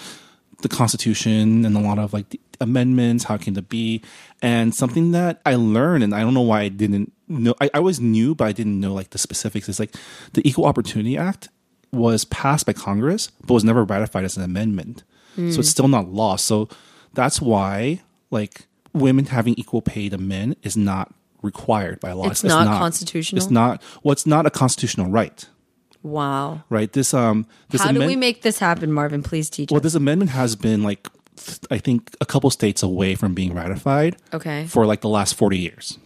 [0.62, 4.00] the Constitution and a lot of like the amendments, how it came to be,
[4.40, 7.54] and something that I learned, and I don't know why I didn't know.
[7.60, 9.68] I, I always knew, but I didn't know like the specifics.
[9.68, 9.94] It's like
[10.32, 11.48] the Equal Opportunity Act
[11.92, 15.04] was passed by Congress, but was never ratified as an amendment,
[15.36, 16.36] so it's still not law.
[16.36, 16.68] So
[17.12, 22.28] that's why like women having equal pay to men is not required by law.
[22.30, 23.40] It's not constitutional?
[23.42, 23.82] It's not.
[24.02, 25.46] Well, it's not a constitutional right.
[26.02, 26.64] Wow.
[26.68, 26.92] Right.
[26.92, 27.46] This um.
[27.70, 29.22] This How do we make this happen, Marvin?
[29.22, 29.84] Please teach well, us.
[29.84, 34.16] this amendment has been like, th- I think, a couple states away from being ratified
[34.32, 34.66] Okay.
[34.66, 35.98] for like the last 40 years.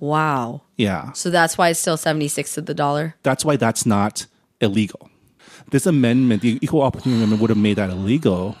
[0.00, 0.62] Wow.
[0.76, 1.12] Yeah.
[1.12, 3.16] So that's why it's still 76 to the dollar.
[3.22, 4.26] That's why that's not
[4.60, 5.10] illegal.
[5.70, 8.56] This amendment, the Equal Opportunity Amendment, would have made that illegal,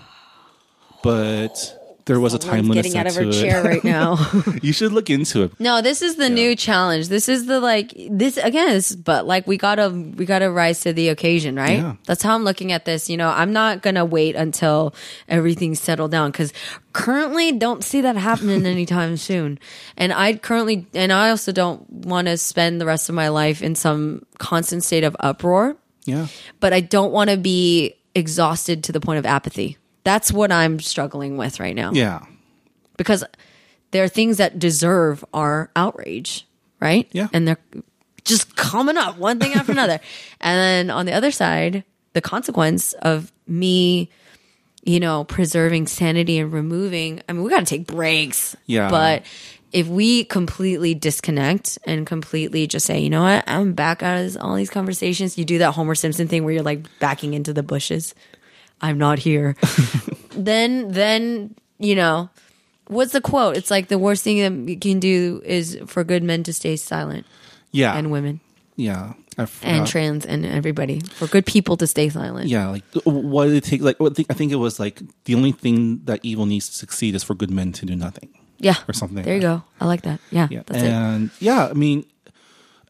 [1.02, 1.77] but
[2.08, 4.16] there was a time Someone's limit getting out of her chair right now.
[4.62, 5.60] you should look into it.
[5.60, 7.08] No, this is the new challenge.
[7.08, 8.70] This is the like this again.
[8.70, 11.78] This, but like we gotta we gotta rise to the occasion, right?
[11.78, 11.96] Yeah.
[12.06, 13.10] That's how I'm looking at this.
[13.10, 14.94] You know, I'm not gonna wait until
[15.28, 16.52] everything's settled down because
[16.94, 19.58] currently don't see that happening anytime soon.
[19.98, 23.60] And I currently and I also don't want to spend the rest of my life
[23.62, 25.76] in some constant state of uproar.
[26.06, 26.28] Yeah.
[26.58, 29.76] But I don't want to be exhausted to the point of apathy.
[30.08, 32.20] That's what I'm struggling with right now Yeah.
[32.96, 33.22] because
[33.90, 36.46] there are things that deserve our outrage,
[36.80, 37.06] right?
[37.12, 37.28] Yeah.
[37.34, 37.58] And they're
[38.24, 40.00] just coming up one thing after another.
[40.40, 40.56] And
[40.88, 44.08] then on the other side, the consequence of me,
[44.82, 48.56] you know, preserving sanity and removing, I mean, we got to take breaks.
[48.66, 48.88] Yeah.
[48.88, 49.24] But
[49.72, 54.36] if we completely disconnect and completely just say, you know what, I'm back out of
[54.40, 57.62] all these conversations, you do that Homer Simpson thing where you're like backing into the
[57.62, 58.14] bushes.
[58.80, 59.56] I'm not here.
[60.30, 62.30] then, then, you know,
[62.86, 63.56] what's the quote?
[63.56, 66.76] It's like the worst thing that you can do is for good men to stay
[66.76, 67.26] silent
[67.72, 67.96] Yeah.
[67.96, 68.40] and women
[68.76, 69.14] yeah.
[69.62, 72.48] And trans and everybody for good people to stay silent.
[72.48, 73.82] Yeah, like what did it take?
[73.82, 77.14] Like, what, I think it was like the only thing that evil needs to succeed
[77.14, 78.30] is for good men to do nothing.
[78.58, 78.74] Yeah.
[78.88, 79.64] Or something There you like go.
[79.80, 80.18] I like that.
[80.30, 80.48] Yeah.
[80.50, 80.88] Yeah, That's it.
[80.90, 82.04] and yeah, I mean,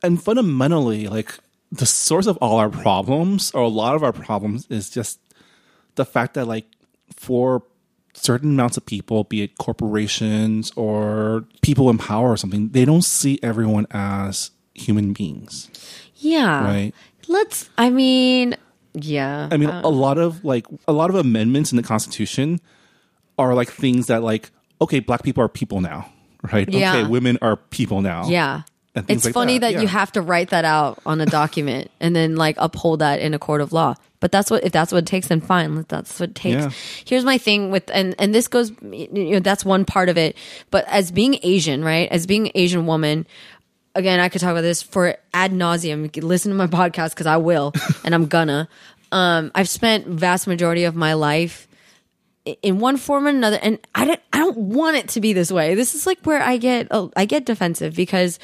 [0.02, 1.38] and fundamentally, like
[1.72, 5.20] the source of all our problems, or a lot of our problems, is just
[5.98, 6.64] the fact that like
[7.14, 7.62] for
[8.14, 13.04] certain amounts of people, be it corporations or people in power or something, they don't
[13.04, 15.70] see everyone as human beings,
[16.16, 16.64] Yeah.
[16.64, 16.92] right?
[17.28, 18.56] Let's, I mean,
[18.94, 19.48] yeah.
[19.52, 22.58] I mean, Uh, a lot of like a lot of amendments in the Constitution
[23.38, 26.08] are like things that like okay, black people are people now,
[26.52, 26.68] right?
[26.72, 26.94] Yeah.
[26.96, 28.28] Okay, women are people now.
[28.28, 28.62] yeah.
[29.08, 32.16] It's like funny that, that, you have to write that out on a document and
[32.16, 33.94] then like uphold that in a court of law.
[34.20, 35.84] But that's what if that's what it takes, then fine.
[35.88, 36.62] That's what it takes.
[36.62, 36.70] Yeah.
[37.04, 40.36] Here's my thing with and and this goes, you know, that's one part of it.
[40.70, 42.10] But as being Asian, right?
[42.10, 43.26] As being Asian woman,
[43.94, 46.10] again, I could talk about this for ad nauseum.
[46.22, 47.72] Listen to my podcast because I will,
[48.04, 48.68] and I'm gonna.
[49.10, 51.66] Um, I've spent vast majority of my life
[52.62, 54.20] in one form or another, and I don't.
[54.32, 55.74] I don't want it to be this way.
[55.74, 56.88] This is like where I get.
[56.90, 58.38] oh, I get defensive because.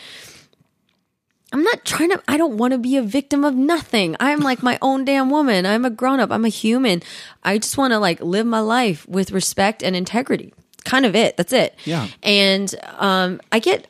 [1.54, 4.16] I'm not trying to, I don't want to be a victim of nothing.
[4.18, 5.66] I'm like my own damn woman.
[5.66, 6.32] I'm a grown up.
[6.32, 7.00] I'm a human.
[7.44, 10.52] I just want to like live my life with respect and integrity.
[10.84, 11.36] Kind of it.
[11.36, 11.78] That's it.
[11.84, 12.08] Yeah.
[12.24, 13.86] And um, I get,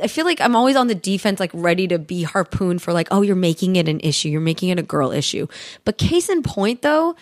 [0.00, 3.08] I feel like I'm always on the defense, like ready to be harpooned for like,
[3.10, 4.28] oh, you're making it an issue.
[4.28, 5.48] You're making it a girl issue.
[5.84, 7.16] But case in point, though,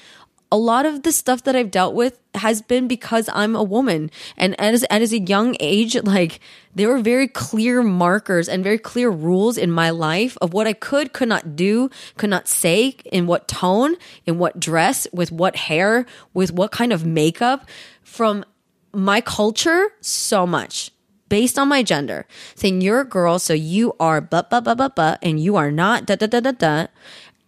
[0.53, 4.11] a lot of the stuff that I've dealt with has been because I'm a woman.
[4.37, 6.41] And as, at as a young age, like
[6.75, 10.73] there were very clear markers and very clear rules in my life of what I
[10.73, 15.57] could, could not do, could not say, in what tone, in what dress, with what
[15.57, 17.69] hair, with what kind of makeup
[18.03, 18.45] from
[18.93, 20.93] my culture so much
[21.29, 24.95] based on my gender, saying you're a girl, so you are but but but but
[24.95, 26.87] but, and you are not da da da da da.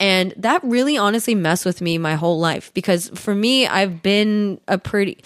[0.01, 4.61] And that really honestly messed with me my whole life because for me, I've been
[4.69, 5.19] a pretty,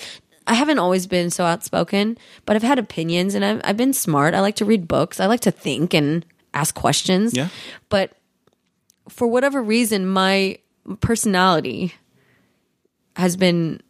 [0.46, 4.34] I haven't always been so outspoken, but I've had opinions and I've, I've been smart.
[4.34, 5.20] I like to read books.
[5.20, 7.34] I like to think and ask questions.
[7.36, 7.48] Yeah.
[7.90, 8.12] But
[9.08, 10.58] for whatever reason, my
[11.00, 11.94] personality
[13.16, 13.80] has been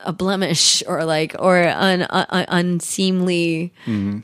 [0.00, 3.72] a blemish or like or an uh, unseemly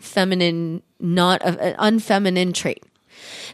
[0.01, 2.83] feminine not a, an unfeminine trait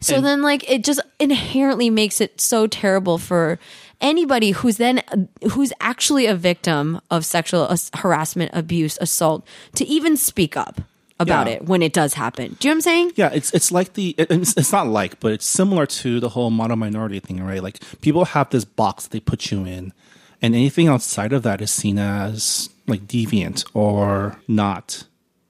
[0.00, 3.58] so then like it just inherently makes it so terrible for
[4.00, 5.02] anybody who's then
[5.52, 10.80] who's actually a victim of sexual as- harassment abuse assault to even speak up
[11.20, 11.54] about Yeah.
[11.54, 13.92] it when it does happen do you know what i'm saying Yeah, it's it's like
[13.94, 17.62] the it's, it's not like, but it's similar to the whole model minority thing, right?
[17.62, 19.92] Like people have this box they put you in,
[20.42, 25.04] and anything outside of that is seen as like deviant or not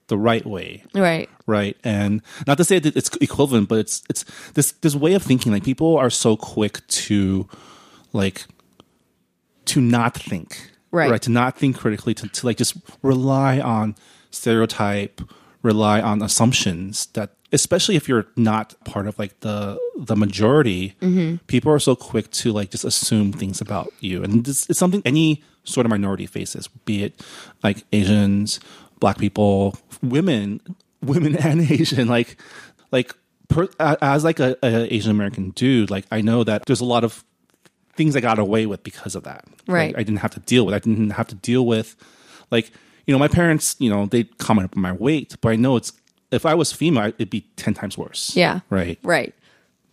[0.09, 1.77] the right way, right right?
[1.85, 5.53] And not to say that it's equivalent, but it's it's this this way of thinking.
[5.53, 7.49] Like people are so quick to
[8.13, 8.47] like
[9.67, 10.71] to not think,
[11.11, 11.23] Right.
[11.23, 13.97] To not think critically, to, to like just rely on
[14.31, 15.21] stereotype,
[15.63, 21.37] rely on assumptions that, especially if you're not part of like the the majority, mm-hmm.
[21.47, 25.03] people are so quick to like just assume things about you, and this is something
[25.05, 27.25] any sort of minority faces, be it
[27.63, 28.61] like Asians,
[29.01, 30.61] Black people, women,
[31.07, 32.37] women and Asian, like
[32.91, 33.15] like.
[33.47, 37.05] Per, as like a, a Asian American dude, like I know that there's a lot
[37.05, 37.23] of
[37.95, 39.45] things I got away with because of that.
[39.67, 39.95] Right.
[39.95, 40.75] I didn't have to deal with.
[40.75, 41.95] I didn't have to deal with,
[42.51, 42.71] like,
[43.07, 45.93] you know, my parents, you know, they comment on my weight, but I know it's,
[46.31, 48.35] if I was female, it'd be 10 times worse.
[48.35, 48.61] Yeah.
[48.71, 48.99] Right.
[49.03, 49.35] Right.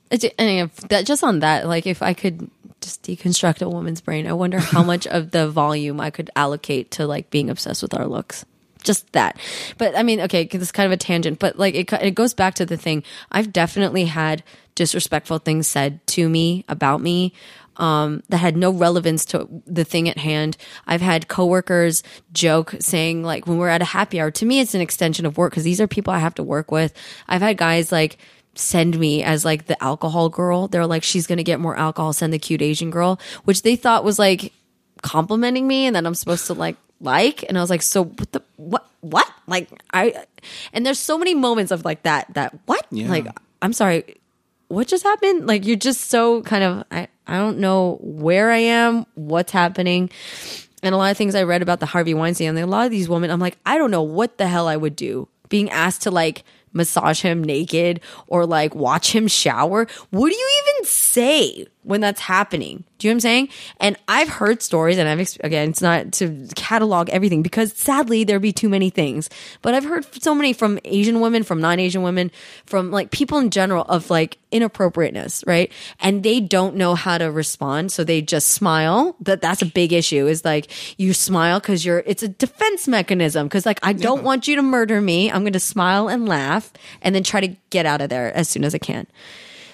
[0.09, 2.49] It's, and if that just on that, like if I could
[2.81, 4.27] just deconstruct a woman's brain.
[4.27, 7.93] I wonder how much of the volume I could allocate to like being obsessed with
[7.93, 8.45] our looks.
[8.83, 9.37] Just that.
[9.77, 12.33] But I mean, okay, this is kind of a tangent, but like it, it goes
[12.33, 13.03] back to the thing.
[13.31, 14.43] I've definitely had
[14.75, 17.33] disrespectful things said to me about me
[17.77, 20.57] um, that had no relevance to the thing at hand.
[20.85, 22.03] I've had coworkers
[22.33, 25.37] joke saying like when we're at a happy hour, to me it's an extension of
[25.37, 26.93] work because these are people I have to work with.
[27.27, 28.17] I've had guys like
[28.55, 30.67] send me as like the alcohol girl.
[30.67, 34.03] They're like, she's gonna get more alcohol, send the cute Asian girl, which they thought
[34.03, 34.53] was like
[35.01, 37.43] complimenting me and then I'm supposed to like like?
[37.47, 39.29] And I was like so what the what what?
[39.47, 40.25] Like I
[40.73, 42.85] and there's so many moments of like that that what?
[42.91, 43.09] Yeah.
[43.09, 43.27] like
[43.61, 44.17] I'm sorry
[44.71, 45.47] what just happened?
[45.47, 50.09] Like you're just so kind of I I don't know where I am what's happening.
[50.83, 52.91] And a lot of things I read about the Harvey Weinstein and a lot of
[52.91, 55.27] these women I'm like I don't know what the hell I would do.
[55.49, 56.43] Being asked to like
[56.73, 59.87] massage him naked or like watch him shower.
[60.09, 62.83] What do you even say when that's happening.
[62.97, 63.49] Do you know what i'm saying?
[63.79, 68.41] And i've heard stories and i've again it's not to catalog everything because sadly there'd
[68.41, 69.29] be too many things.
[69.61, 72.31] But i've heard so many from asian women from non-asian women
[72.65, 75.71] from like people in general of like inappropriateness right?
[75.99, 79.15] And they don't know how to respond so they just smile.
[79.21, 83.47] That that's a big issue is like you smile because you're it's a defense mechanism
[83.47, 85.31] because like i don't want you to murder me.
[85.31, 88.47] I'm going to smile and laugh and then try to get out of there as
[88.47, 89.07] soon as i can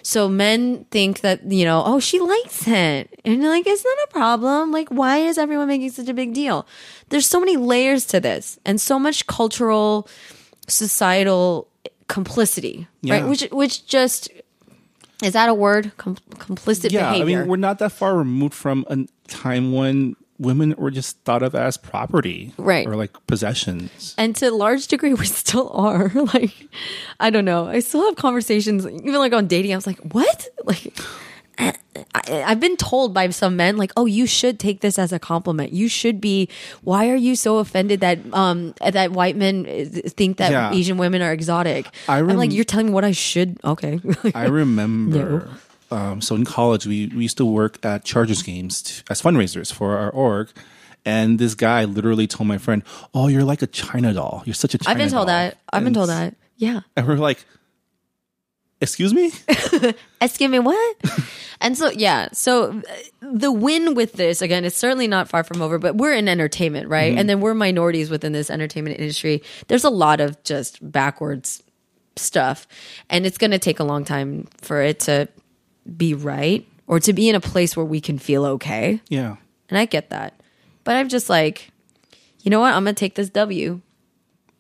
[0.08, 3.20] so men think that, you know, oh, she likes it.
[3.26, 4.72] And like, it's not a problem.
[4.72, 6.66] Like, why is everyone making such a big deal?
[7.10, 10.08] There's so many layers to this and so much cultural,
[10.66, 11.68] societal
[12.08, 13.16] complicity, Yeah.
[13.16, 13.28] right?
[13.28, 14.32] Which, which just,
[15.22, 15.92] is that a word?
[15.98, 17.40] Com- complicit yeah, behavior.
[17.40, 21.42] I mean, we're not that far removed from a time when women were just thought
[21.44, 22.86] of as property, Right.
[22.88, 24.14] or like possessions.
[24.18, 26.54] and to a large degree we still are like
[27.20, 30.48] i don't know i still have conversations even like on dating i was like what
[30.66, 30.94] like
[31.60, 31.74] I,
[32.30, 35.74] I've been told by some men like, "Oh, you should take this as a compliment.
[35.74, 36.50] You should be.
[36.84, 40.72] Why are you so offended that um that white men uh, think that Yeah.
[40.72, 44.00] Asian women are exotic?" I I'm rem- like, "You're telling me what I should." Okay,
[44.36, 45.50] I remember.
[45.92, 49.72] Um, so in college, we, we used to work at Chargers games t- as fundraisers
[49.72, 50.50] for our org.
[51.06, 52.84] And this guy literally told my friend,
[53.14, 54.44] "Oh, you're like a China doll.
[54.46, 55.58] You're such a China I've been told doll." that.
[55.72, 56.36] I've been told that.
[56.58, 56.82] Yeah.
[56.98, 57.46] And we're like,
[58.82, 59.32] "Excuse me."
[60.22, 60.98] Excuse me, what?
[61.62, 62.28] and so, yeah.
[62.34, 66.14] So uh, the win with this, again, it's certainly not far from over, but we're
[66.14, 67.18] in entertainment, right?
[67.18, 69.44] And then we're minorities within this entertainment industry.
[69.68, 71.64] There's a lot of just backwards
[72.20, 72.68] stuff.
[73.10, 75.30] And it's going to take a long time for it to
[75.96, 79.02] be right or to be in a place where we can feel okay.
[79.10, 79.36] yeah.
[79.70, 80.34] And I get that.
[80.86, 81.72] But I'm just like,
[82.42, 82.74] you know what?
[82.74, 83.82] I'm going to take this W.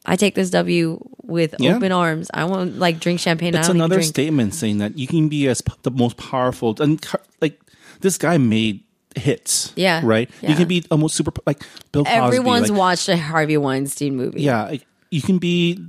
[0.05, 1.75] I take this W with Yeah.
[1.78, 2.30] open arms.
[2.34, 3.55] I won't like drink champagne.
[3.55, 6.17] I It's don't even another statement saying that you can be as p- the most
[6.17, 7.05] powerful and
[7.41, 7.59] like
[8.01, 8.84] this guy made
[9.15, 9.71] hits.
[9.75, 10.01] Yeah.
[10.03, 10.30] Right.
[10.41, 10.49] Yeah.
[10.51, 12.17] You can be almost super like Bill Cosby.
[12.19, 14.41] Everyone's like, watched a Harvey Weinstein movie.
[14.41, 15.82] Yeah, like, you can be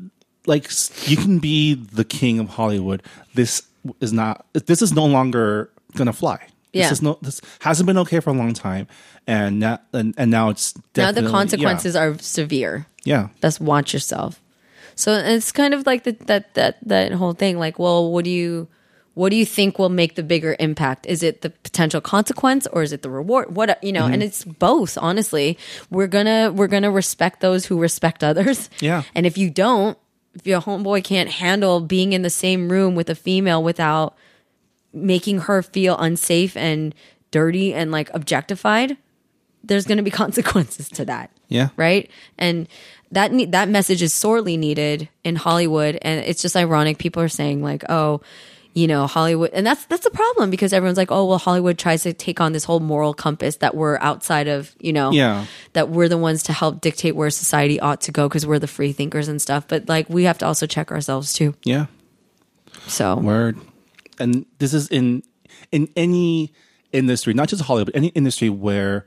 [0.46, 0.68] like
[1.06, 3.02] you can be the king of Hollywood.
[3.34, 3.62] This
[4.00, 4.46] is not.
[4.52, 6.38] This is no longer gonna fly.
[6.72, 6.92] This Yeah.
[6.92, 7.18] is no.
[7.22, 8.86] This hasn't been okay for a long time,
[9.26, 12.86] and now and, and now it's Now the consequences are severe.
[13.04, 14.40] Yeah, Just watch yourself.
[14.94, 17.58] So it's kind of like the, that that that whole thing.
[17.58, 18.68] Like, well, what do you
[19.14, 21.06] what do you think will make the bigger impact?
[21.06, 23.56] Is it the potential consequence or is it the reward?
[23.56, 24.02] What you know?
[24.02, 24.12] Mm-hmm.
[24.14, 24.98] And it's both.
[25.00, 25.58] Honestly,
[25.90, 28.68] we're gonna we're gonna respect those who respect others.
[28.80, 29.02] Yeah.
[29.14, 29.98] And if you don't,
[30.44, 34.16] your homeboy can't handle being in the same room with a female without
[34.92, 36.94] making her feel unsafe and
[37.30, 38.96] dirty and like objectified,
[39.62, 41.30] there's going to be consequences to that.
[41.48, 41.68] Yeah.
[41.76, 42.10] Right.
[42.36, 42.68] And
[43.10, 46.98] that ne- that message is sorely needed in Hollywood, and it's just ironic.
[46.98, 48.20] People are saying like, oh.
[48.78, 52.04] You know Hollywood, and that's that's a problem because everyone's like, oh well, Hollywood tries
[52.04, 55.46] to take on this whole moral compass that we're outside of, you know, Yeah.
[55.72, 58.68] that we're the ones to help dictate where society ought to go because we're the
[58.68, 59.66] free thinkers and stuff.
[59.66, 61.54] But like, we have to also check ourselves too.
[61.64, 61.86] yeah.
[62.86, 63.56] So Word.
[64.20, 65.22] And this is in
[65.72, 66.52] in any
[66.92, 69.04] industry, not just Hollywood, any industry where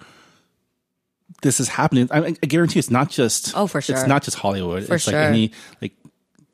[1.44, 2.08] this is happening.
[2.12, 3.54] I, I guarantee it's not just.
[3.56, 3.96] Oh, for sure.
[3.96, 4.86] It's not just Hollywood.
[4.86, 5.14] For it's sure.
[5.14, 5.52] like any
[5.82, 5.94] like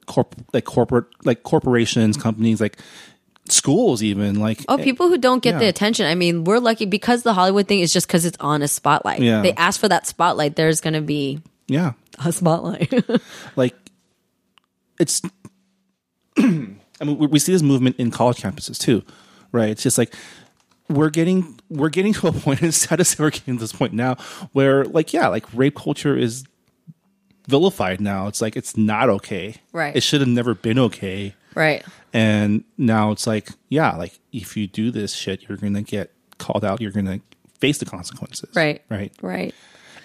[0.08, 2.78] corp like corporate like corporations, companies, like
[3.50, 4.66] schools, even like.
[4.68, 6.06] Oh, people who don't get the attention.
[6.06, 9.22] I mean, we're lucky because the Hollywood thing is just because it's on a spotlight.
[9.22, 9.42] Yeah.
[9.42, 10.56] They ask for that spotlight.
[10.56, 11.94] There's going to be yeah,
[12.24, 12.94] a spotlight.
[13.56, 13.76] like
[15.00, 15.22] it's.
[17.00, 19.04] I mean, we, see this movement in college campuses too,
[19.52, 19.70] right?
[19.70, 20.16] It's just like
[20.90, 22.62] we're getting we're getting to a point.
[22.62, 24.16] And it's sad to say we're getting to this point now
[24.54, 26.44] where, like, yeah, like rape culture is
[27.48, 28.28] vilified now.
[28.28, 29.56] It's like it's not okay.
[29.72, 29.96] Right.
[29.96, 31.34] It should have never been okay.
[31.56, 31.84] right.
[32.14, 36.64] And now it's like, yeah, like if you do this shit, you're gonna get called
[36.64, 37.20] out, you're going to
[37.60, 38.50] face the consequences.
[38.56, 38.82] Right.
[38.90, 39.12] Right.
[39.22, 39.54] Right.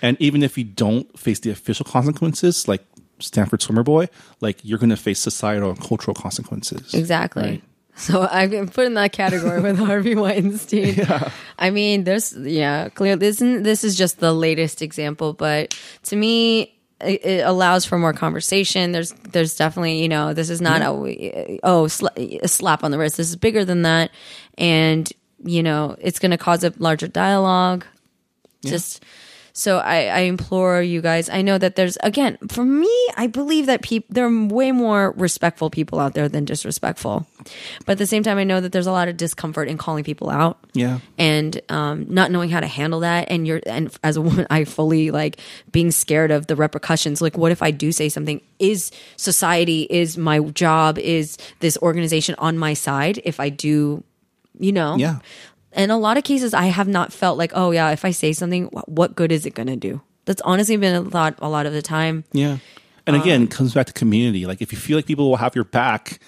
[0.00, 2.82] And even if you don't face the official consequences, like
[3.20, 4.08] Stanford Swimmer Boy,
[4.40, 6.92] like you're going to face societal and cultural consequences.
[6.94, 7.42] Exactly.
[7.42, 7.62] Right.
[7.94, 10.94] So I've been put in that category with Harvey Weinstein.
[10.94, 11.30] Yeah.
[11.58, 13.16] I mean, there's yeah, clear.
[13.16, 18.12] This isn't- this is just the latest example, but to me, it, allows for more
[18.12, 18.92] conversation.
[18.92, 21.54] There's there's definitely you know this is not mm-hmm.
[21.54, 23.16] a oh sla- a slap on the wrist.
[23.16, 24.10] This is bigger than that,
[24.58, 25.10] and
[25.44, 27.84] you know it's going to cause a larger dialogue.
[28.64, 29.04] Just
[29.54, 31.28] so I, I implore you guys.
[31.28, 32.90] I know that there's again for me.
[33.16, 37.26] I believe that people there are way more respectful people out there than disrespectful,
[37.86, 40.04] but at the same time, I know that there's a lot of discomfort in calling
[40.04, 41.00] people out Yeah.
[41.18, 43.30] and um, not knowing how to handle that.
[43.30, 45.38] And you're and as a woman, I fully like
[45.70, 47.20] being scared of the repercussions.
[47.20, 48.40] Like, what if I do say something?
[48.58, 50.98] Is society is my job?
[50.98, 53.20] Is this organization on my side?
[53.24, 54.02] If I do,
[54.58, 55.18] you know, Yeah.
[55.74, 58.32] In a lot of cases i have not felt like oh yeah if i say
[58.32, 61.66] something what good is it going to do that's honestly been a thought a lot
[61.66, 62.58] of the time Yeah.
[63.04, 64.46] And again, um, it comes back to community.
[64.46, 66.20] Like if you feel like people will have your back,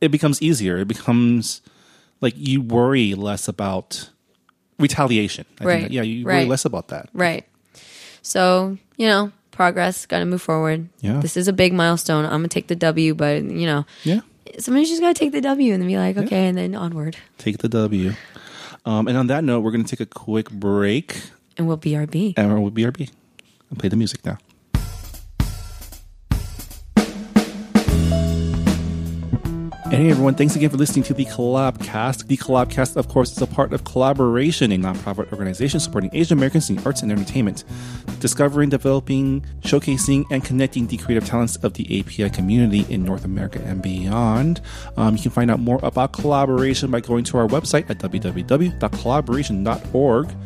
[0.00, 0.78] it becomes easier.
[0.78, 1.60] It becomes
[2.22, 4.08] like you worry less about
[4.78, 5.44] retaliation.
[5.60, 5.82] I Right.
[5.82, 7.10] that- yeah, you worry less about that.
[7.12, 7.44] right
[8.22, 11.20] so you know progress gotta move forward Yeah.
[11.20, 14.20] this is a big milestone i'm gonna take the w but you know Yeah.
[14.58, 17.58] somebody's just gotta take the w and then be like okay and then onward Take
[17.58, 18.12] the W.
[18.84, 21.20] Um, and on that note, we're going to take a quick break.
[21.56, 23.10] And we'll brb and we'll BRB
[23.68, 24.38] and play the music now.
[29.90, 32.28] Hey everyone, thanks again for listening to the Collabcast.
[32.28, 36.70] The Collabcast, of course, is a part of Collaboration, a nonprofit organization supporting Asian Americans
[36.70, 37.64] in arts and entertainment,
[38.20, 43.60] discovering, developing, showcasing, and connecting the creative talents of the API community in North America
[43.64, 44.60] and beyond.
[44.96, 50.36] Um, you can find out more about collaboration by going to our website at www.collaboration.org.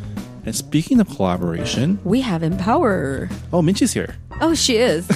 [0.46, 4.16] And speaking of collaboration, we have empower oh, Minji's here.
[4.40, 5.08] oh she is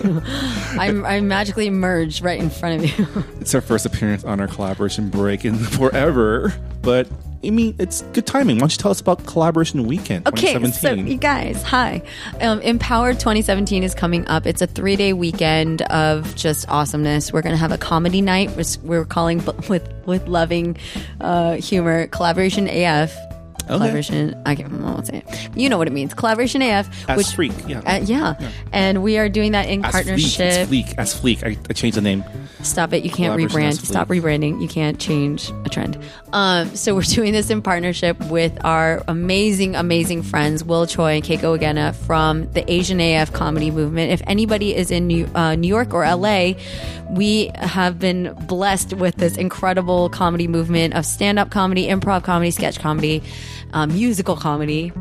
[0.78, 4.46] I'm, I'm magically emerged right in front of you It's our first appearance on our
[4.48, 7.08] collaboration break in forever, but
[7.44, 8.56] I mean, it's good timing.
[8.56, 11.06] Why don't you tell us about Collaboration Weekend Okay, so 2017?
[11.06, 12.02] you guys, hi.
[12.40, 14.46] Um, Empower 2017 is coming up.
[14.46, 17.32] It's a three day weekend of just awesomeness.
[17.32, 20.76] We're going to have a comedy night, which we're calling with with loving
[21.20, 23.14] uh, humor, collaboration AF.
[23.66, 25.50] Collaboration, I can't, I won't say it.
[25.56, 26.14] You know what it means.
[26.14, 26.88] Collaboration AF.
[27.08, 27.80] As which, Freak, yeah.
[27.80, 28.34] uh, yeah.
[28.72, 30.68] And we are doing that in As partnership.
[30.68, 31.42] Fleek, as Fleek.
[31.44, 32.24] I, I changed the name.
[32.62, 33.04] Stop it.
[33.04, 33.84] You can't rebrand.
[33.84, 34.60] Stop rebranding.
[34.62, 35.98] You can't change a trend.
[36.32, 41.24] Um, so we're doing this in partnership with our amazing, amazing friends, Will Choi and
[41.24, 44.12] Keiko Agena from the Asian AF comedy movement.
[44.12, 46.52] If anybody is in New, uh, New York or LA,
[47.10, 52.50] we have been blessed with this incredible comedy movement of stand up comedy, improv comedy,
[52.50, 53.22] sketch comedy,
[53.72, 54.92] uh, musical comedy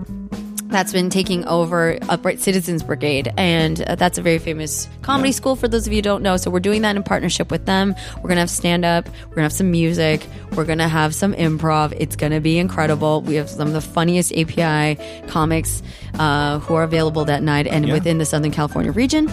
[0.76, 5.56] that's been taking over Upright Citizens Brigade, and uh, that's a very famous comedy school
[5.56, 6.36] for those of you who don't know.
[6.36, 7.96] So we're doing that in partnership with them.
[8.22, 11.94] We're gonna have stand up, we're gonna have some music, we're gonna have some improv.
[11.98, 13.22] It's gonna be incredible.
[13.22, 15.82] We have some of the funniest API comics
[16.20, 17.94] uh, who are available that night and Yeah.
[17.94, 19.32] within the Southern California region.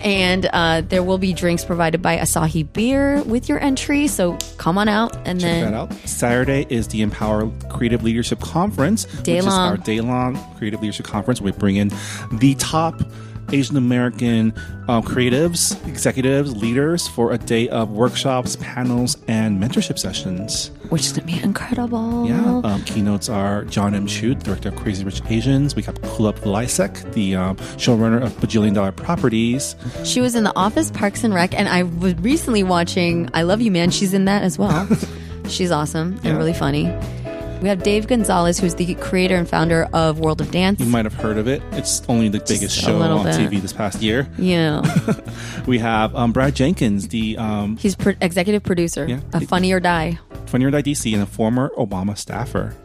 [0.00, 4.06] And uh, there will be drinks provided by Asahi Beer with your entry.
[4.06, 5.92] So come on out and Check then that out.
[6.06, 9.70] Saturday is the Empower Creative Leadership Conference, Day which is long.
[9.70, 11.40] our day long creative leadership conference.
[11.40, 11.90] We bring in
[12.32, 13.00] the top
[13.52, 14.54] Asian American
[14.88, 20.70] uh, creatives, executives, leaders for a day of workshops, panels, and mentorship sessions.
[20.88, 22.26] which is gonna be incredible.
[22.26, 22.62] Yeah.
[22.64, 24.06] Um, keynotes are John M.
[24.06, 25.76] Chu, director of Crazy Rich Asians.
[25.76, 29.76] We got Kulap Vilaysack, the um, showrunner of Bajillion Dollar Properties.
[30.04, 33.60] She was in The Office, Parks and Rec, and I was recently watching I Love
[33.60, 33.90] You Man.
[33.90, 34.88] She's in that as well.
[35.48, 36.30] She's awesome Yeah.
[36.30, 36.86] and really funny.
[37.62, 40.80] We have Dave Gonzalez, who's the creator and founder of World of Dance.
[40.80, 41.62] You might have heard of it.
[41.72, 43.34] It's only the biggest show on bit.
[43.36, 44.28] TV this past year.
[44.38, 44.82] Yeah,
[45.66, 49.20] We have um, Brad Jenkins, the um, he's pro- executive producer Yeah.
[49.32, 52.76] of Funny or Die, 20 year old DC and a former Obama staffer.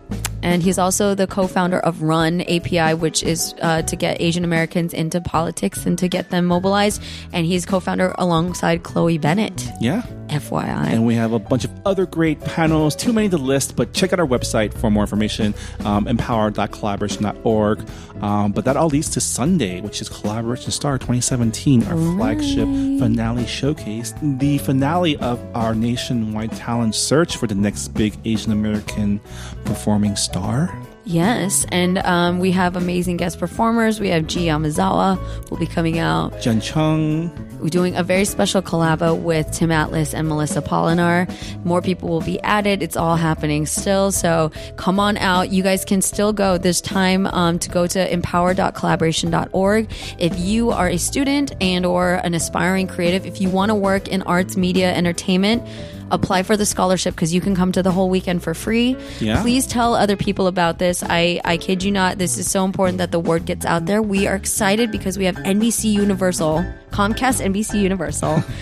[0.41, 4.93] and he's also the co-founder of Run API, which is uh, to get Asian Americans
[4.93, 7.01] into politics and to get them mobilized.
[7.33, 9.67] And he's co-founder alongside Chloe Bennet.
[9.81, 10.03] Yeah.
[10.29, 10.87] FYI.
[10.87, 14.13] And we have a bunch of other great panels, too many to list, but check
[14.13, 15.53] out our website for more information,
[15.85, 17.89] um, empower.collaboration.org.
[18.21, 22.67] Um, but that all leads to Sunday, which is Collaboration Star 2017, our flagship
[22.99, 29.19] finale showcase, the finale of our nationwide talent search for the next big Asian American
[29.65, 30.73] performing star.
[31.09, 33.99] Yes, and um, we have amazing guest performers.
[33.99, 36.39] We have G Yamazawa will be coming out.
[36.39, 37.31] Jen Chung.
[37.59, 41.27] We're doing a very special collabo with Tim Atlas and Melissa Polinar.
[41.65, 42.83] More people will be added.
[42.83, 44.11] It's all happening still.
[44.11, 45.49] So come on out.
[45.49, 46.59] You guys can still go.
[46.59, 49.91] There's time um, to go to empower.collaboration.org.
[50.19, 54.07] If you are a student and or an aspiring creative, if you want to work
[54.07, 55.67] in arts, media, entertainment,
[56.11, 58.95] apply for the scholarship because you can come to the whole weekend for free.
[59.19, 59.41] Yeah.
[59.41, 61.03] Please tell other people about this.
[61.03, 64.01] I, I kid you not, this is so important that the word gets out there.
[64.01, 68.43] We are excited because we have NBC Universal, Comcast NBC Universal.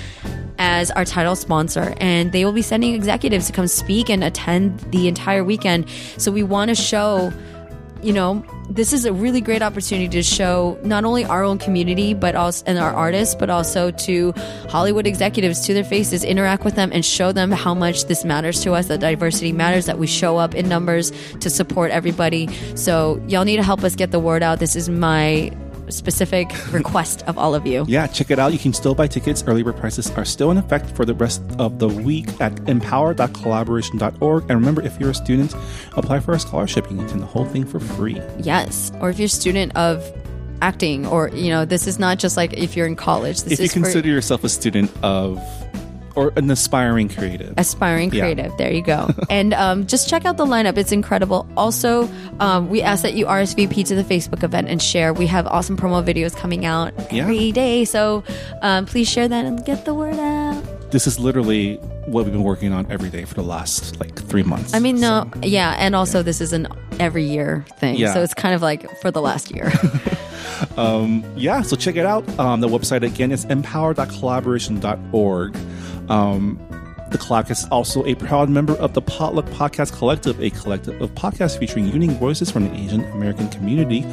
[0.59, 4.79] As our title sponsor, and they will be sending executives to come speak and attend
[4.89, 5.87] the entire weekend.
[6.17, 7.31] So, we want to show
[8.01, 12.13] you know, this is a really great opportunity to show not only our own community,
[12.13, 14.33] but also and our artists, but also to
[14.69, 18.61] Hollywood executives to their faces, interact with them, and show them how much this matters
[18.63, 18.87] to us.
[18.87, 19.85] That diversity matters.
[19.85, 22.47] That we show up in numbers to support everybody.
[22.75, 24.59] So y'all need to help us get the word out.
[24.59, 25.51] This is my
[25.89, 27.85] specific request of all of you.
[27.87, 28.53] Yeah, check it out.
[28.53, 29.43] You can still buy tickets.
[29.45, 34.43] Early bird prices are still in effect for the rest of the week at empower.collaboration.org.
[34.43, 35.53] And remember, if you're a student,
[35.95, 36.89] apply for a scholarship.
[36.89, 38.21] You can attend the whole thing for free.
[38.39, 40.03] Yes, or if you're a student of
[40.61, 43.41] acting, or you know, this is not just like if you're in college.
[43.41, 45.39] This If you is for consider yourself a student of
[46.17, 47.53] or an aspiring creative.
[47.57, 48.21] aspiring Yeah.
[48.21, 48.51] creative.
[48.57, 49.09] There you go.
[49.29, 51.47] and um, just check out the lineup; it's incredible.
[51.55, 52.09] Also,
[52.39, 55.13] um, we ask that you RSVP to the Facebook event and share.
[55.13, 57.23] We have awesome promo videos coming out Yeah.
[57.23, 58.23] every day, so
[58.61, 60.91] um, please share that and get the word out.
[60.91, 64.43] This is literally what we've been working on every day for the last like three
[64.43, 64.73] months.
[64.73, 66.67] I mean, no, yeah, and also this is an
[66.99, 68.13] every year thing, Yeah.
[68.13, 69.71] so it's kind of like for the last year.
[70.77, 72.27] um, yeah, so check it out.
[72.39, 75.57] Um, the website again is empower.collaboration.org.
[76.09, 76.57] Um,
[77.11, 81.13] the clock is also a proud member of the Potluck Podcast Collective, a collective of
[81.15, 84.03] podcasts featuring unique voices from the Asian American community.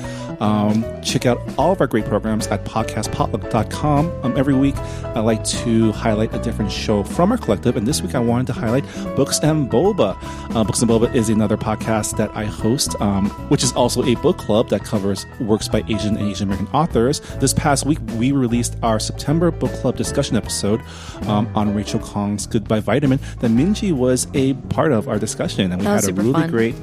[0.40, 4.12] Um, check out all of our great programs at podcastpotluck.com.
[4.24, 8.02] Um, every week, I like to highlight a different show from our collective, and this
[8.02, 8.84] week I wanted to highlight
[9.16, 10.16] Books and Boba.
[10.54, 14.14] Uh, Books and Boba is another podcast that I host, um, which is also a
[14.16, 17.20] book club that covers works by Asian and Asian American authors.
[17.40, 20.80] This past week, we released our September book club discussion episode
[21.26, 25.80] um, on Rachel Khong's Goodbye Vitamin that Minji was a part of our discussion, and
[25.80, 26.50] we had a really fun.
[26.50, 26.74] great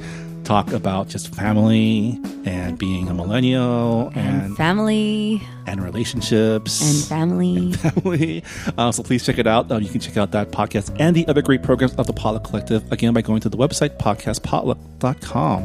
[0.44, 7.72] talk about just family and being a millennial and family and relationships and family.
[7.74, 8.44] family.
[8.76, 9.70] Uh, so please check it out.
[9.70, 12.44] Uh, you can check out that podcast and the other great programs of the Potluck
[12.44, 15.62] Collective again by going to the website podcastpotluck.com.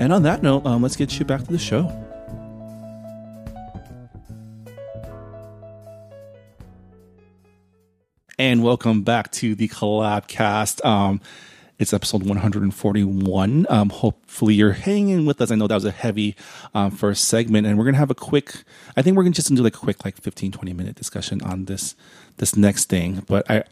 [0.00, 2.09] And on that note, um, let's get you back to the show.
[8.40, 10.82] And welcome back to the Collabcast.
[10.82, 11.20] Um,
[11.78, 13.66] it's episode 141.
[13.68, 15.50] Um, hopefully you're hanging with us.
[15.50, 16.36] I know that was a heavy
[16.72, 18.64] um, first segment, and we're gonna have a quick.
[18.96, 21.66] I think we're gonna just do like a quick, like 15, 20 minute discussion on
[21.66, 21.94] this
[22.38, 23.26] this next thing.
[23.28, 23.64] But I,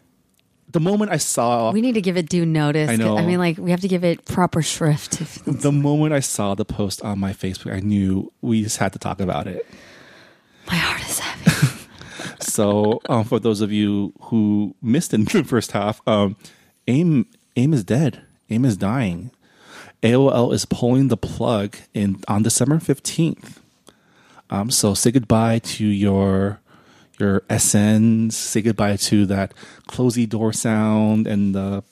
[0.71, 2.91] the moment I saw We need to give it due notice.
[2.91, 3.17] I know.
[3.17, 5.45] I mean, like we have to give it proper shrift.
[5.47, 8.99] the moment I saw the post on my Facebook, I knew we just had to
[8.99, 9.67] talk about it.
[10.67, 11.58] My heart is heavy.
[12.59, 16.35] So, um, for those of you who missed in the first half, um,
[16.89, 18.23] AIM AIM is dead.
[18.51, 19.31] AIM is dying.
[20.03, 23.61] AOL is pulling the plug in on December fifteenth.
[24.51, 26.59] Um, so say goodbye to your
[27.21, 28.33] your SNs.
[28.33, 29.55] Say goodbye to that
[29.87, 31.85] closey door sound and the.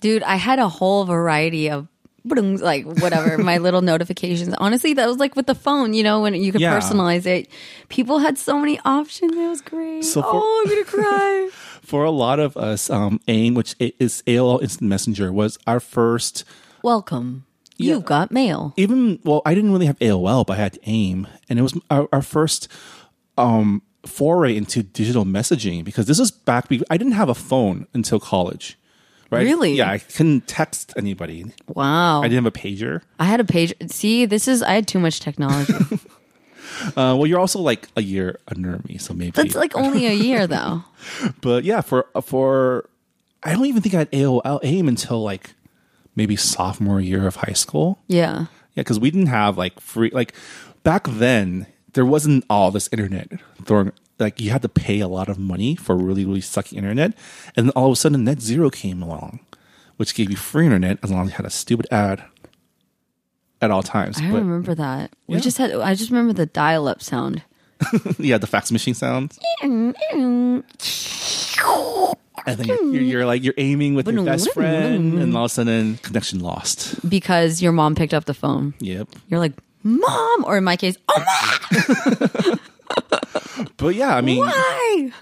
[0.00, 1.88] Dude, I had a whole variety of
[2.24, 4.54] like whatever my little notifications.
[4.58, 6.78] Honestly, that was like with the phone, you know, when you could Yeah.
[6.78, 7.48] personalize it.
[7.88, 9.32] People had so many options.
[9.32, 10.04] It was great.
[10.04, 11.48] So for- oh, I'm gonna cry.
[11.82, 16.44] For a lot of us, um, AIM, which is AOL Instant Messenger, was our first
[16.82, 17.44] Welcome.
[17.80, 18.74] You've got mail.
[18.76, 22.08] even well, I didn't really have AOL, but I had AIM, and it was our,
[22.12, 22.66] our first
[23.38, 26.66] um, foray into digital messaging because this is back.
[26.90, 28.76] I didn't have a phone until college,
[29.30, 29.44] right?
[29.44, 29.74] Really?
[29.74, 31.46] Yeah, I couldn't text anybody.
[31.66, 32.20] Wow.
[32.20, 33.02] I didn't have a pager.
[33.18, 33.74] I had a page.
[33.88, 35.74] See, this is I had too much technology.
[36.88, 39.32] Uh, well, you're also like a year under me, so maybe.
[39.32, 40.84] That's like only a year though.
[41.40, 42.88] but yeah, for for
[43.42, 45.54] I don't even think I had AOL AIM until like
[46.14, 47.98] maybe sophomore year of high school.
[48.06, 48.46] Yeah.
[48.74, 50.34] Yeah, because we didn't have like free like
[50.84, 51.66] back then.
[51.94, 53.28] There wasn't all this internet
[53.64, 57.12] throwing like you had to pay a lot of money for really really sucky internet,
[57.56, 59.40] and then all of a sudden Net Zero came along,
[59.96, 62.22] which gave you free internet as long as you had a stupid ad
[63.60, 64.18] at all times.
[64.20, 65.10] I but remember that.
[65.26, 65.40] We Yeah.
[65.40, 67.42] just had I just remember the dial up sound.
[68.18, 69.38] yeah, the fax machine sounds.
[69.62, 69.94] and
[72.56, 75.54] then you're, you're, you're like you're aiming with your best friend, and all of a
[75.54, 77.08] sudden connection lost.
[77.08, 78.74] because your mom picked up the phone.
[78.80, 79.08] Yep.
[79.28, 79.52] You're like,
[79.82, 82.58] mom, or in my case, oh,
[83.76, 85.12] But yeah, I mean, why?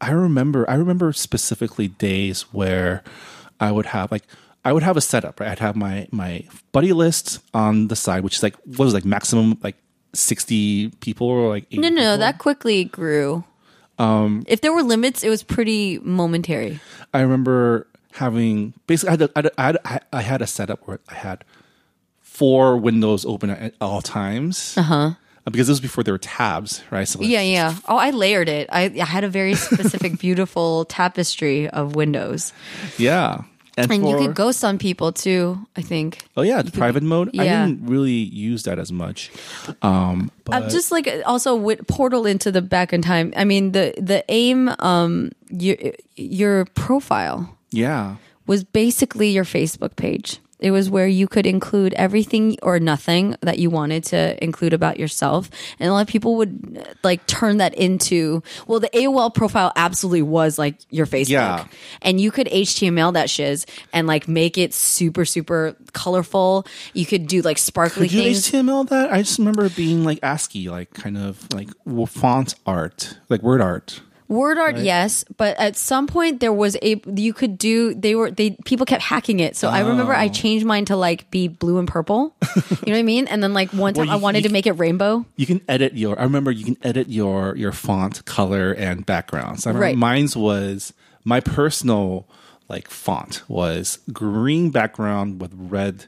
[0.00, 3.02] I remember I remember specifically days where
[3.60, 4.24] I would have like
[4.64, 5.50] I would have a setup, right?
[5.50, 9.04] I'd have my my buddy list on the side, which is like what was like
[9.04, 9.76] maximum like
[10.14, 12.18] sixty people or like No, no, no, people.
[12.18, 13.44] that quickly grew.
[13.98, 16.80] Um, if there were limits, it was pretty momentary.
[17.12, 20.42] I remember having basically I had, a, I, had a, I, had a, I had
[20.42, 21.44] a setup where I had
[22.20, 24.76] four windows open at all times.
[24.76, 25.12] Uh-huh.
[25.44, 27.06] Because this was before there were tabs, right?
[27.06, 27.76] So like, Yeah, yeah.
[27.86, 28.68] Oh, I layered it.
[28.72, 32.52] I, I had a very specific, beautiful tapestry of windows,
[32.96, 33.42] yeah.
[33.76, 35.58] and you for- could ghost on people too.
[35.76, 36.24] I think.
[36.36, 37.30] Oh yeah, the private mode.
[37.34, 37.42] Yeah.
[37.42, 39.30] I didn't really use that as much.
[39.82, 43.34] Um, but Uh, just like also with portal into the back in time.
[43.36, 45.76] I mean, the the aim, um, your
[46.16, 48.16] your profile yeah,
[48.46, 50.38] was basically your Facebook page.
[50.64, 54.98] It was where you could include everything or nothing that you wanted to include about
[54.98, 55.50] yourself.
[55.78, 60.22] And a lot of people would like turn that into, well, the AOL profile absolutely
[60.22, 61.28] was like your Facebook.
[61.28, 61.66] Yeah.
[62.00, 66.66] And you could HTML that shiz and like make it super, super colorful.
[66.94, 68.50] You could do like sparkly Could you things.
[68.50, 69.12] HTML that?
[69.12, 71.68] I just remember being like ASCII, like kind of like
[72.08, 74.00] font art, like word art.
[74.26, 78.30] Word art, yes, but at some point there was a you could do they were
[78.30, 79.54] they people kept hacking it.
[79.54, 80.18] So I remember Oh.
[80.18, 82.34] I changed mine to like be blue and purple.
[82.56, 83.26] you know what I mean?
[83.26, 85.26] And then like one time Well, I wanted to make it rainbow.
[85.36, 86.18] You can edit your.
[86.18, 89.60] I remember you can edit your your font color and background.
[89.60, 89.96] So I remember Right.
[89.98, 90.94] mine's was
[91.24, 92.26] my personal
[92.68, 96.06] like font was green background with red.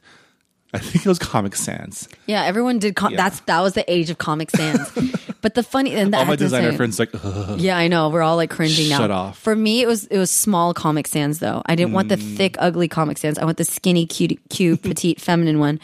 [0.74, 2.08] I think it was Comic Sans.
[2.26, 2.96] Yeah, everyone did.
[2.96, 3.16] Com- Yeah.
[3.18, 4.78] That's that was the age of Comic Sans.
[5.40, 6.76] but the funny and that All my designer same.
[6.76, 7.58] friends like, Ugh.
[7.60, 8.08] Yeah, I know.
[8.10, 8.98] We're all like cringing now.
[8.98, 9.38] Shut off.
[9.38, 11.62] For me, it was it was small Comic Sans though.
[11.66, 12.36] I didn't want the Mm.
[12.36, 13.38] thick, ugly Comic Sans.
[13.38, 15.80] I want the skinny, cute, cute, petite, feminine one.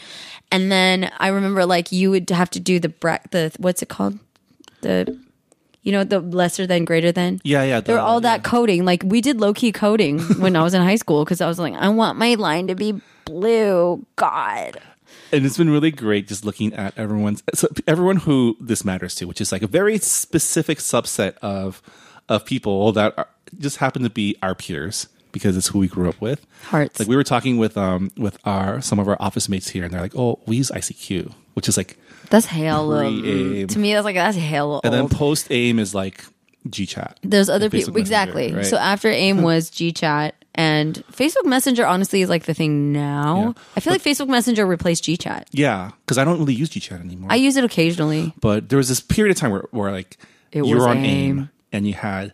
[0.51, 3.89] And then I remember like you would have to do the bra- the what's it
[3.89, 4.19] called
[4.81, 5.17] the
[5.81, 7.79] you know the lesser than greater than yeah, yeah.
[7.79, 8.49] they're the- all that yeah.
[8.49, 8.85] coding.
[8.85, 11.57] Like we did low key coding when I was in high school because I was
[11.57, 14.05] like, I want my line to be blue.
[14.15, 14.77] God.
[15.31, 19.25] and it's been really great just looking at everyone's so everyone who this matters to,
[19.25, 21.81] which is like a very specific subset of
[22.29, 23.27] of people that are,
[23.59, 26.45] just happen to be our peers because it's who we grew up with.
[26.63, 26.99] Hearts.
[26.99, 29.93] Like we were talking with um with our some of our office mates here, and
[29.93, 31.97] they're like, "Oh, we use ICQ," which is like,
[32.29, 32.89] That's hell.
[32.89, 33.67] Pre-aim.
[33.67, 34.79] To me, that's like that's hell.
[34.83, 36.23] and then post aim is like
[36.69, 37.15] GChat.
[37.23, 38.53] There's other people exactly.
[38.53, 38.65] Right?
[38.65, 43.53] So after AIM was GChat and Facebook Messenger honestly is like the thing now.
[43.57, 43.63] Yeah.
[43.75, 45.45] I feel like Facebook Messenger replaced GChat.
[45.51, 47.31] Yeah, because I don't really use GChat anymore.
[47.31, 48.33] I use it occasionally.
[48.39, 50.17] but there was this period of time where, where like
[50.51, 51.05] It you were on AIM.
[51.05, 51.49] aim.
[51.71, 52.33] and you had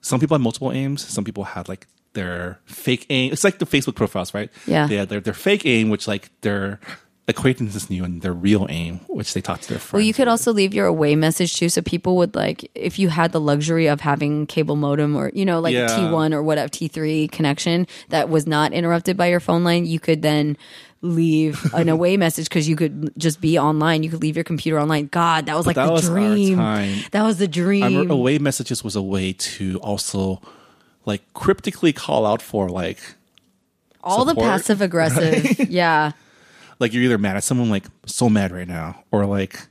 [0.00, 3.64] some people had multiple aims some people had like their fake aim it's like the
[3.66, 4.86] facebook profiles right Yeah.
[4.86, 6.80] they had their, their fake aim which like their
[7.28, 10.26] acquaintances knew and their real aim which they talked to their friends Well, you could
[10.26, 13.86] also leave your away message too, so people would like if you had the luxury
[13.86, 15.86] of having cable modem or you know like Yeah.
[15.86, 19.86] T one or whatever T three connection that was not interrupted by your phone line,
[19.86, 20.56] you could then
[21.00, 24.02] leave an away message because you could just be online.
[24.02, 25.06] You could leave your computer online.
[25.06, 26.58] God, that was like that the was dream.
[27.12, 28.10] That was the dream.
[28.10, 30.40] Away messages was a way to also
[31.06, 32.98] like cryptically call out for like
[34.02, 35.58] All the passive aggressive.
[35.70, 36.12] Yeah.
[36.82, 39.68] Like you're either mad at someone like so mad right now or like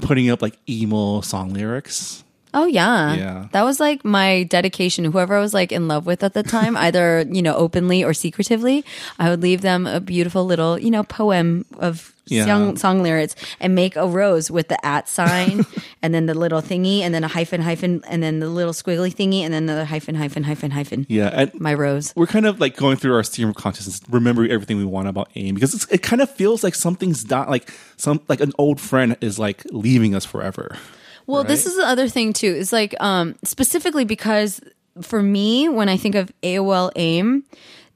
[0.00, 2.24] putting up like emo song lyrics
[2.54, 3.14] Oh yeah.
[3.14, 3.48] Yeah.
[3.52, 5.04] That was like my dedication.
[5.04, 8.14] Whoever I was like in love with at the time, either, you know, openly or
[8.14, 8.84] secretively,
[9.18, 12.44] I would leave them a beautiful little, you know, poem of Yeah.
[12.44, 15.64] song, song lyrics and make a rose with the at sign
[16.02, 19.08] and then the little thingy and then a hyphen hyphen and then the little squiggly
[19.14, 21.06] thingy and then another hyphen hyphen hyphen hyphen.
[21.08, 22.12] yeah and My rose.
[22.16, 25.30] we're kind of like going through our stream of consciousness, remembering everything we want about
[25.36, 28.78] AIM because it's, it kind of feels like something's not like some like an old
[28.78, 30.76] friend is like leaving us forever.
[31.28, 32.48] Well, this is the other thing too.
[32.48, 34.60] Is like um specifically because
[35.02, 37.44] for me, when I think of AOL AIM,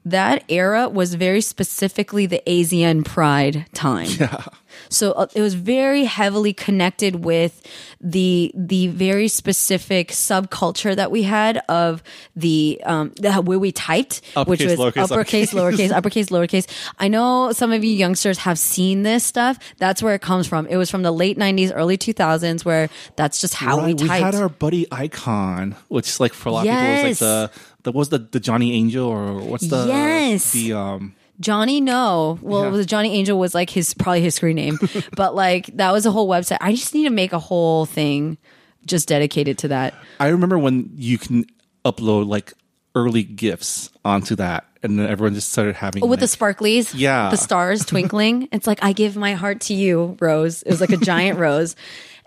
[0.05, 4.07] that era was very specifically the AZN Pride time.
[4.19, 4.43] Yeah.
[4.89, 7.61] So uh, it was very heavily connected with
[8.01, 12.01] the the very specific subculture that we had of
[12.35, 15.53] the um the, where we typed, which was lowercase, uppercase, uppercase.
[15.53, 16.67] lowercase, uppercase, lowercase.
[16.97, 19.59] I know some of you youngsters have seen this stuff.
[19.77, 20.65] That's where it comes from.
[20.65, 24.01] It was from the late '90s, early 2000s, where that's just how Right, we typed.
[24.03, 27.51] we had our buddy icon, which like for a lot of people was like the
[27.83, 30.51] the was the the Johnny Angel or what's the Yes.
[30.51, 32.37] the um Johnny No.
[32.41, 32.69] Well, Yeah.
[32.69, 34.79] was Johnny Angel was like his probably his screen name,
[35.15, 36.57] but like that was a whole website.
[36.61, 38.37] I just need to make a whole thing
[38.85, 39.93] just dedicated to that.
[40.19, 41.45] I remember when you can
[41.85, 42.53] upload like
[42.95, 46.91] early gifs onto that, and then everyone just started having Oh, with the like- sparklies,
[46.95, 47.29] Yeah.
[47.29, 48.47] the stars twinkling.
[48.51, 50.61] it's like I give my heart to you, Rose.
[50.61, 51.75] It was like a giant rose,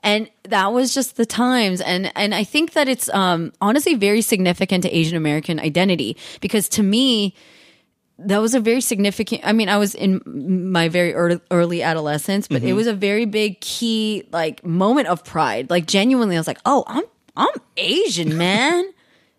[0.02, 1.80] and that was just the times.
[1.80, 6.68] And and I think that it's um, honestly very significant to Asian American identity because
[6.70, 7.34] to me,
[8.18, 9.42] that was a very significant.
[9.44, 10.22] I mean, I was in
[10.72, 12.76] my very early, early adolescence, but it Mm-hmm.
[12.76, 15.68] was a very big key like moment of pride.
[15.70, 17.04] Like genuinely, I was like, oh, I'm
[17.36, 18.90] I'm Asian, man.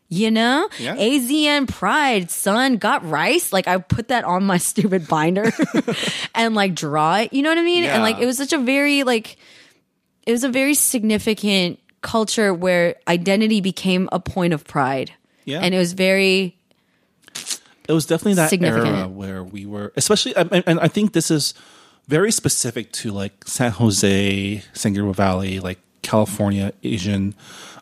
[0.10, 0.96] You know, Yeah.
[0.96, 3.52] AZN pride, son, got rice.
[3.52, 5.52] Like I put that on my stupid binder
[6.36, 7.34] and like draw it.
[7.34, 7.84] You know what I mean?
[7.84, 9.36] And like it was such a very like
[10.28, 15.14] it was a very significant culture where identity became a point of pride.
[15.46, 15.62] Yeah.
[15.62, 16.56] And it was very
[17.88, 21.54] it was definitely that era where we were, especially, and, and I think this is
[22.10, 27.34] very specific to like San Jose, San Gabriel Valley, like California, Asian.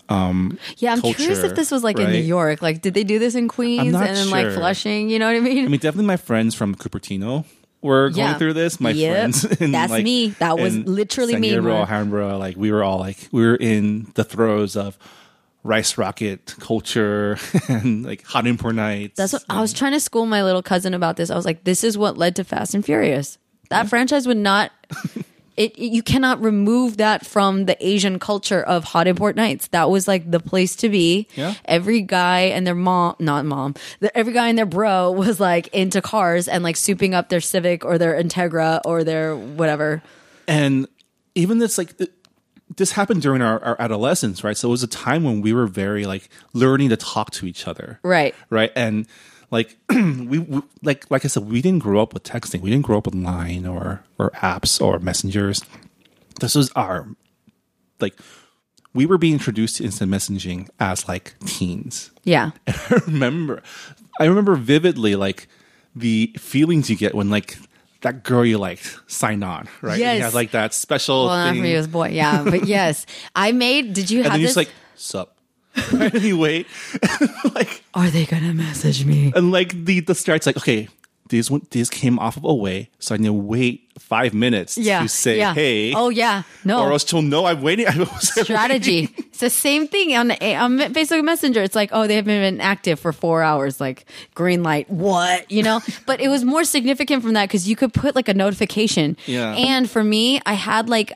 [0.07, 2.19] Um yeah, I'm curious if this was like in New?
[2.19, 2.61] York.
[2.61, 4.53] Like, did they do this in Queens and then like.
[4.53, 5.09] Flushing?
[5.09, 5.65] You know what I mean?
[5.65, 7.43] I mean, definitely my friends from Cupertino
[7.81, 8.27] were Yeah.
[8.27, 8.79] going through this.
[8.79, 9.11] My Yep.
[9.13, 10.29] friends, in, That's like, me.
[10.39, 11.81] That was literally me, Mark.
[11.89, 14.97] Alhambra, like we were all like we were in the throes of
[15.63, 19.17] rice rocket culture and like hot import nights.
[19.17, 21.29] That's what I was trying to school my little cousin about this.
[21.31, 23.37] I was like, this is what led to Fast and Furious.
[23.69, 24.71] That franchise would not.
[25.57, 29.67] It, you cannot remove that from the Asian culture of hot import nights.
[29.67, 31.27] That was like the place to be.
[31.35, 31.53] Yeah.
[31.65, 35.67] Every guy and their mom, not mom, the, every guy and their bro was like
[35.69, 40.03] into cars and like souping up their Civic or their Integra or their whatever.
[40.47, 40.87] and
[41.35, 42.11] even this like th-
[42.77, 45.67] this happened during our, our adolescence right so it was a time when we were
[45.67, 48.33] very like learning to talk to each other Right.
[48.49, 49.07] right and
[49.51, 52.85] like we, we like like i said we didn't grow up with texting we didn't
[52.85, 55.61] grow up with line or or apps or messengers
[56.39, 57.07] this was our
[57.99, 58.15] like
[58.93, 62.51] we were being introduced to instant messaging as like teens Yeah.
[62.65, 63.63] And I remember
[64.19, 65.47] I remember vividly like
[65.95, 67.57] the feelings you get when like
[68.01, 69.97] that girl you liked signed on, right?
[69.99, 70.17] Yes.
[70.17, 72.09] You had like that special Well, not for you as boy.
[72.09, 72.43] Yeah.
[72.43, 74.49] But yes, I made, did you and have this?
[74.49, 75.34] just like, sup.
[76.13, 76.67] You wait.
[77.53, 79.31] like Are they to message me?
[79.35, 80.87] and like the the start's like, okay,
[81.29, 85.01] this one this came off of away, so I need to wait five minutes Yeah.
[85.01, 85.53] to say yeah.
[85.53, 85.93] hey.
[85.93, 86.43] Oh, yeah.
[86.63, 86.83] No.
[86.83, 87.87] Or else she'll know I'm waiting.
[87.89, 89.09] I was strategy.
[89.17, 91.63] it's the same thing on the on Facebook Messenger.
[91.63, 93.79] It's like, oh, they haven't been active for four hours.
[93.81, 94.05] Like
[94.35, 94.89] green light.
[94.89, 95.81] What you know?
[96.05, 99.17] but it was more significant from that because you could put like a notification.
[99.25, 99.53] Yeah.
[99.55, 101.13] And for me, I had like,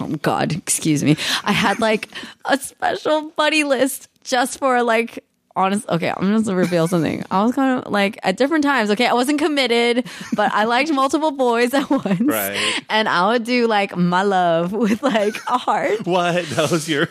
[0.00, 2.08] oh God, excuse me, I had like
[2.44, 5.24] a special buddy list just for like.
[5.56, 7.24] Honest, okay, I'm gonna reveal something.
[7.30, 8.90] I was kind of like at different times.
[8.90, 12.20] Okay, I wasn't committed, but I liked multiple boys at once.
[12.20, 12.82] Right.
[12.90, 16.04] And I would do like my love with like a heart.
[16.06, 16.44] What?
[16.46, 17.06] That was your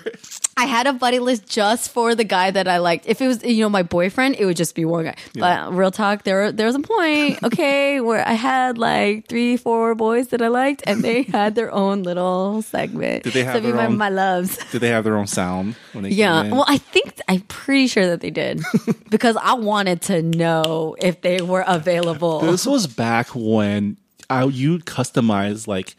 [0.56, 3.08] I had a buddy list just for the guy that I liked.
[3.08, 5.16] If it was, you know, my boyfriend, it would just be one guy.
[5.34, 9.96] But real talk, there there was a point, okay, where I had like three, four
[9.96, 13.24] boys that I liked, and they had their own little segment.
[13.24, 14.58] Did they have so their my, own- my loves?
[14.72, 16.42] did they have their own sound when they Yeah.
[16.44, 16.58] came in?
[16.58, 18.62] Well, I think I'm pretty sure that they did
[19.10, 22.42] because I wanted to know if they were available.
[22.42, 23.98] this was back when
[24.30, 25.96] I you customize like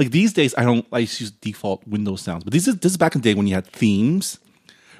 [0.00, 2.92] like these days I don't I just use default Windows sounds, but this is this
[2.92, 4.40] is back in the day when you had themes,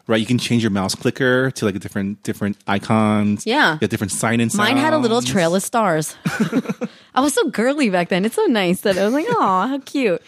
[0.06, 0.20] right?
[0.20, 3.46] You can change your mouse clicker to like a different different icons.
[3.46, 3.72] Yeah.
[3.72, 4.50] you have different sign in.
[4.54, 6.14] Mine had a little trail of stars.
[7.14, 8.26] I was so girly back then.
[8.26, 10.22] It's so nice that I was like, oh, how cute.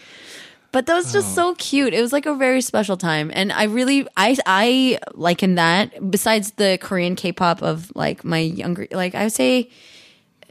[0.71, 1.93] But that was just so cute.
[1.93, 6.09] It was like a very special time, and I really, I, I liken that.
[6.09, 9.69] Besides the Korean K-pop of like my younger, like I would say,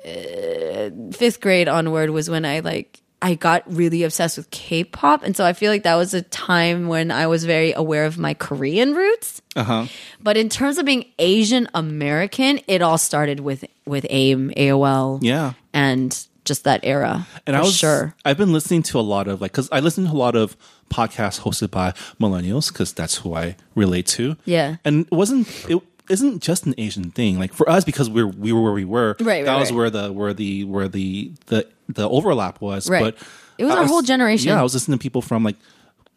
[0.06, 5.36] uh, fifth grade onward was when I like I got really obsessed with K-pop, and
[5.36, 8.34] so I feel like that was a time when I was very aware of my
[8.34, 9.40] Korean roots.
[9.54, 9.86] Uh huh.
[10.20, 15.52] But in terms of being Asian American, it all started with with AIM, AOL, Yeah.
[15.72, 17.24] and just that era.
[17.46, 18.14] And for I was sure.
[18.24, 20.56] I've been listening to a lot of like because I listen to a lot of
[20.90, 24.36] podcasts hosted by millennials because that's who I relate to.
[24.44, 24.76] Yeah.
[24.84, 25.80] and it wasn't it
[26.12, 27.38] isn't just an Asian thing.
[27.38, 29.16] Like for us, because we're we were where we were.
[29.20, 29.76] Right, That right, was right.
[29.76, 32.88] where the where the where the the the overlap was.
[32.88, 33.02] Right.
[33.02, 33.16] But
[33.58, 34.48] It was I our whole generation.
[34.48, 35.56] Yeah, I was listening to people from like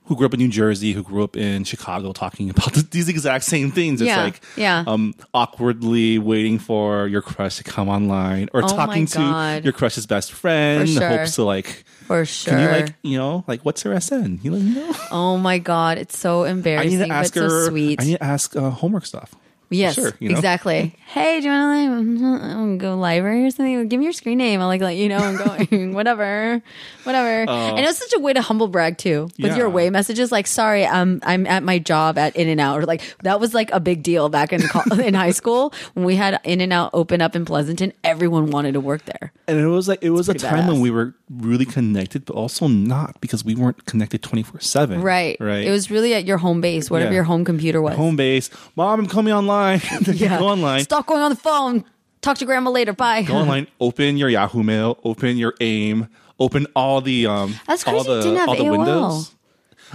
[0.07, 3.43] who grew up in New Jersey, who grew up in Chicago, talking about these exact
[3.43, 4.01] same things.
[4.01, 4.83] It's Yeah, like yeah.
[4.85, 10.05] um awkwardly waiting for your crush to come online or Oh talking to your crush's
[10.05, 11.07] best friend sure.
[11.07, 12.53] hopes to like For sure.
[12.53, 14.39] can you like you know like what's her SN?
[14.43, 14.93] You let me know.
[15.11, 16.93] oh my god, it's so embarrassing.
[17.01, 17.49] I need to ask her.
[17.49, 17.99] so sweet.
[18.01, 19.33] I need to ask uh, homework stuff.
[19.69, 20.35] Yes, Sure, you know?
[20.35, 20.95] exactly.
[21.07, 23.87] hey, do you want to mm-hmm, go library or something?
[23.87, 24.61] Give me your screen name.
[24.61, 25.93] I'll like let you know I'm going.
[25.93, 26.61] whatever,
[27.03, 27.45] whatever.
[27.49, 27.53] Oh.
[27.75, 29.57] and it was such a way to humble brag too with Yeah.
[29.57, 30.31] your away messages.
[30.31, 33.53] Like, sorry, I'm I'm at my job at In and Out, or like that was
[33.53, 34.61] like a big deal back in
[34.99, 37.93] in high school when we had In and Out open up in Pleasanton.
[38.03, 39.31] Everyone wanted to work there.
[39.47, 42.67] And it was like it was a time when we were really connected, but also
[42.67, 45.01] not because we weren't connected twenty four seven.
[45.01, 45.65] Right, Right.
[45.65, 47.15] It was really at your home base, whatever Yeah.
[47.15, 47.95] your home computer was.
[47.95, 48.49] home base.
[48.75, 49.54] Mom, I'm coming online.
[50.07, 50.39] You Yeah.
[50.39, 50.81] Go online.
[50.83, 51.83] Stop going on the phone.
[52.21, 52.93] Talk to grandma later.
[52.93, 53.21] Bye.
[53.23, 53.67] Go online.
[53.79, 54.97] Open your Yahoo Mail.
[55.03, 56.07] Open your AIM.
[56.39, 57.55] Open all the um.
[57.67, 58.77] That's all crazy you didn't have all the AOL.
[58.77, 59.35] windows.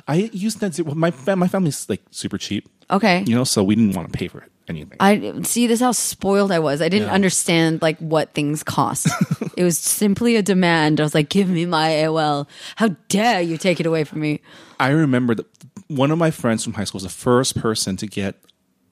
[0.08, 0.78] I used that.
[0.80, 3.24] well, My my family's like super cheap, Okay.
[3.26, 4.96] you know, so we didn't want to pay for anything.
[5.00, 6.80] I see this is how spoiled I was.
[6.80, 7.14] I didn't Yeah.
[7.14, 9.08] understand like what things cost.
[9.56, 11.00] it was simply a demand.
[11.00, 12.46] I was like, "Give me my AOL."
[12.76, 14.40] How dare you take it away from me?
[14.78, 15.46] I remember that
[15.88, 18.36] one of my friends from high school was the first person to get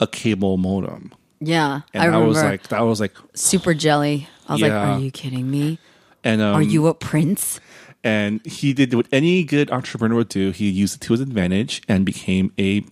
[0.00, 2.28] a cable modem, Yeah, and I I, remember.
[2.28, 4.28] was like, that was like, super jelly.
[4.48, 5.78] I was like, "Are you kidding me?
[6.24, 7.60] and um, Are you a prince?"
[8.04, 10.50] and he did what any good entrepreneur would do.
[10.52, 12.84] He used it to his advantage and became a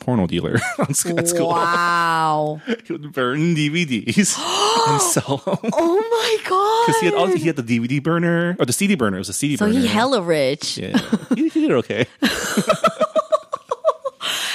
[0.00, 1.48] porno dealer on sc- school.
[1.48, 2.60] Wow!
[2.84, 4.36] He would burn DVDs
[4.88, 6.86] and sell them oh my god!
[6.86, 9.16] because he had all, he had the DVD burner or the CD burner.
[9.16, 9.78] It was a CD so burner.
[9.80, 10.76] he hella rich.
[10.78, 10.98] Yeah,
[11.34, 12.06] he, he did okay.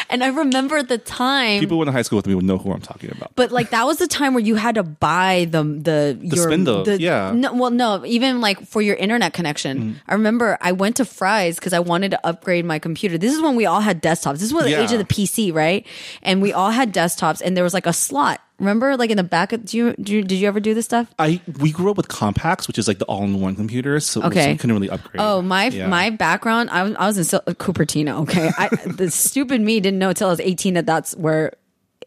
[0.10, 1.60] And I remember at the time.
[1.60, 3.32] People went to high school with me would know who I'm talking about.
[3.36, 6.84] But like that was the time where you had to buy the the, your spindle,
[6.84, 7.32] the- yeah.
[7.32, 7.36] Mm.
[7.40, 10.00] No, well, no, even like for your internet connection.
[10.08, 13.18] I remember I went to Fry's because I wanted to upgrade my computer.
[13.18, 14.34] This is when we all had desktops.
[14.34, 15.86] This is when the age of the PC, right?
[16.24, 18.42] And we all had desktops, and there was like a slot.
[18.60, 20.86] Remember, like in the back of do you, do you did you ever do this
[20.86, 21.08] stuff?
[21.20, 24.54] I we grew up with Compaqs, which is like the all-in-one computers, so, so Okay.
[24.54, 25.22] we couldn't really upgrade.
[25.22, 25.88] Oh, my Yeah.
[25.88, 26.72] my background.
[26.72, 28.22] I was I was in Sil- Cupertino.
[28.24, 31.54] Okay, I, the stupid me didn't know until I was eighteen that that's where.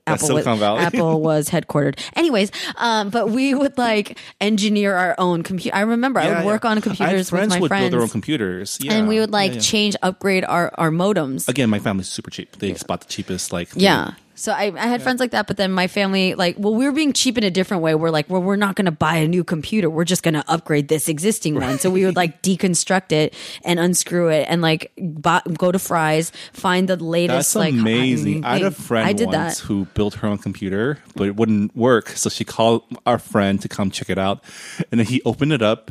[0.06, 0.46] Apple was.
[0.46, 1.96] Apple was headquartered.
[2.16, 5.76] Anyways, um, but we would like engineer our own computer.
[5.76, 6.70] I remember I Yeah, would work yeah.
[6.70, 8.94] on I computers with friends my would friends, build their own computers, yeah.
[8.94, 11.48] and we would like change, upgrade our our modems.
[11.48, 12.56] Again, my family's super cheap.
[12.56, 14.12] They just bought the cheapest, like Yeah.
[14.40, 16.92] So I, I had friends like that, but then my family, like, well, we were
[16.92, 17.94] being cheap in a different way.
[17.94, 19.90] We're like, well, we're not going to buy a new computer.
[19.90, 21.78] We're just going to upgrade this existing one.
[21.78, 23.34] So we would like deconstruct it
[23.66, 27.52] and unscrew it and like buy, go to Fry's, find the latest.
[27.52, 28.46] That's like amazing.
[28.46, 29.66] I had a friend I did once that.
[29.66, 32.08] who built her own computer, but it wouldn't work.
[32.08, 34.42] So she called our friend to come check it out.
[34.90, 35.90] And then he opened it up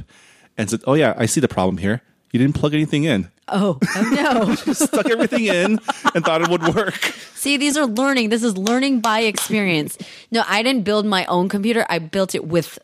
[0.58, 2.02] and said, Oh, yeah, I see the problem here.
[2.32, 3.30] You didn't plug anything in.
[3.52, 4.74] Oh, oh no.
[4.74, 5.80] Stuck everything in
[6.14, 6.96] and thought it would work.
[7.36, 8.30] See, these are learning.
[8.30, 9.98] This is learning by experience.
[10.32, 11.86] No, I didn't build my own computer.
[11.90, 12.80] I built it with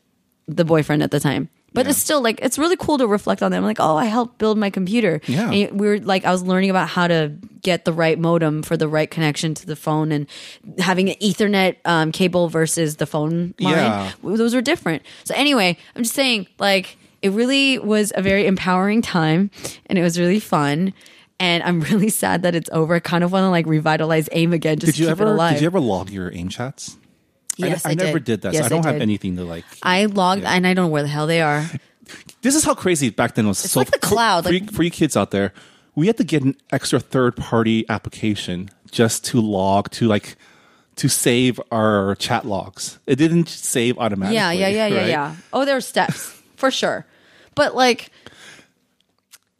[0.47, 1.49] the boyfriend at the time.
[1.75, 3.63] But it's still like it's really cool to reflect on them.
[3.63, 5.19] Like, oh, I helped build my computer.
[5.27, 5.51] Yeah.
[5.51, 8.77] And we were like, I was learning about how to get the right modem for
[8.77, 10.27] the right connection to the phone, and
[10.77, 13.73] having an Ethernet um, cable versus the phone line.
[13.73, 14.11] Yeah.
[14.23, 15.03] Those were different.
[15.25, 19.49] So anyway, I'm just saying, like, it really was a very empowering time,
[19.87, 20.93] and it was really fun.
[21.39, 22.93] And I'm really sad that it's over.
[22.95, 24.77] I kind of want to like revitalize AIM again.
[24.79, 25.53] Just Did you keep it ever alive.
[25.53, 26.97] did you ever log your AIM chats?
[27.57, 28.25] Yes, I, I, never did.
[28.25, 28.53] did that.
[28.53, 29.65] Yes, so I don't have anything to like.
[29.81, 31.65] I logged, and I don't know where the hell they are.
[32.43, 33.57] This is how crazy back then was.
[33.57, 35.51] so like the for- cloud, For, like- you, for you kids out there,
[35.95, 40.35] we had to get an extra third party application just to log to like
[40.97, 42.99] to save our chat logs.
[43.07, 44.35] It didn't save automatically.
[44.35, 45.35] Yeah, yeah, yeah, yeah, yeah.
[45.51, 47.07] Oh, there are steps for sure,
[47.55, 48.11] but like,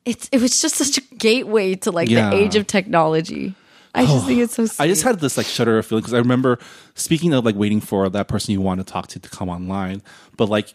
[0.05, 2.29] it's it was just such a gateway to like Yeah.
[2.29, 3.55] the age of technology.
[3.93, 4.65] I just think it's so.
[4.65, 4.83] Sweet.
[4.83, 6.59] I just had this like shudder of feeling because I remember
[6.95, 10.01] speaking of like waiting for that person you want to talk to to come online,
[10.37, 10.73] but like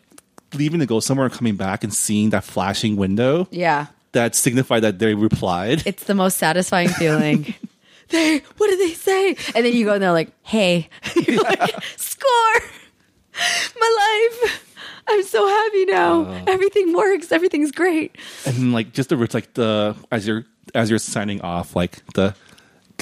[0.54, 3.86] leaving to go somewhere and coming back and seeing that flashing window yeah.
[4.12, 5.82] that signified that they replied.
[5.86, 7.54] It's the most satisfying feeling.
[8.08, 9.36] they what did they say?
[9.54, 12.60] And then you go and they're like, "Hey," you're like, "Score,
[13.78, 14.66] my life."
[15.11, 16.22] I'm so happy now.
[16.22, 16.44] Uh.
[16.46, 17.32] Everything works.
[17.32, 18.16] Everything's great.
[18.46, 20.44] and then, like just the it's like the as you're
[20.74, 22.34] as you're signing off, like the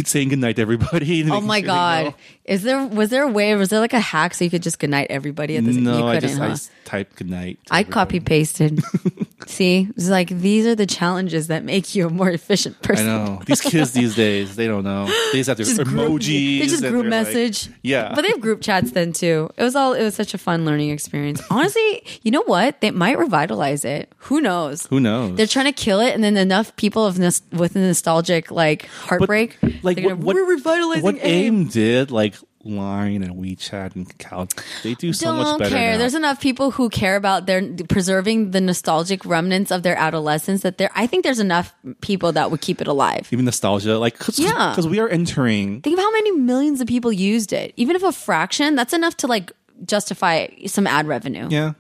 [0.05, 1.29] saying goodnight to everybody.
[1.31, 2.15] Oh my sure god!
[2.49, 3.55] Is there was there a way?
[3.55, 5.85] Was there like a hack so you could just goodnight everybody at same?
[5.85, 6.51] No, you I couldn't, just I huh?
[6.55, 7.59] just type goodnight.
[7.71, 7.93] I everybody.
[7.93, 8.83] copy pasted.
[9.47, 13.09] See, it's like these are the challenges that make you a more efficient person.
[13.09, 14.57] I know these kids these days.
[14.57, 15.07] They don't know.
[15.33, 16.59] They just have their Just group- emojis.
[16.61, 17.69] They just group they're like- message.
[17.83, 19.49] yeah, But they have group chats then too.
[19.57, 21.41] It was all it was such a fun learning experience.
[21.51, 22.81] Honestly, you know what?
[22.81, 24.13] They might revitalize it.
[24.29, 24.87] Who knows?
[24.87, 25.37] who knows?
[25.37, 28.89] They're trying to kill it, and then enough people of nos- with nostalgic like But,
[29.09, 29.57] heartbreak.
[29.83, 31.23] like they're what, gonna, what we're revitalizing what AIM.
[31.63, 32.35] AIM did like
[32.65, 34.51] Line and WeChat and Kakao,
[34.83, 35.71] they do so Don't much better.
[35.75, 35.93] care.
[35.93, 35.99] now.
[35.99, 40.77] There's enough people who care about their preserving the nostalgic remnants of their adolescence that
[40.77, 40.91] there.
[40.95, 43.29] I think there's enough people that would keep it alive.
[43.31, 44.71] even nostalgia, like cause, Yeah.
[44.73, 45.81] because we are entering.
[45.83, 47.73] Think of how many millions of people used it.
[47.77, 49.53] Even if a fraction, that's enough to like
[49.87, 51.47] justify some ad revenue.
[51.51, 51.75] Yeah,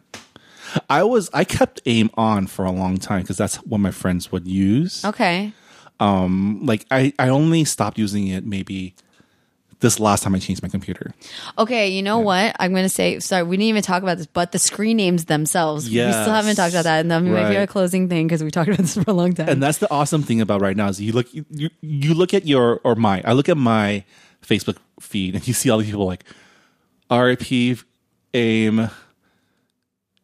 [0.89, 4.31] I was I kept AIM on for a long time because that's what my friends
[4.31, 5.05] would use.
[5.05, 5.53] Okay.
[5.99, 8.95] Um, Like I I only stopped using it maybe
[9.81, 11.15] this last time I changed my computer.
[11.57, 12.57] Okay, you know what?
[12.59, 15.27] I'm going to say, sorry, we didn't even talk about this, but the screen names
[15.27, 15.87] themselves.
[15.87, 17.01] We still haven't talked about that.
[17.01, 19.35] And that might be our closing thing because we talked about this for a long
[19.35, 19.49] time.
[19.49, 22.47] And that's the awesome thing about right now is you look you, you look at
[22.47, 24.05] your or my I look at my
[24.43, 26.25] Facebook feed and you see all these people like
[27.11, 27.79] RIP
[28.35, 28.91] AIM.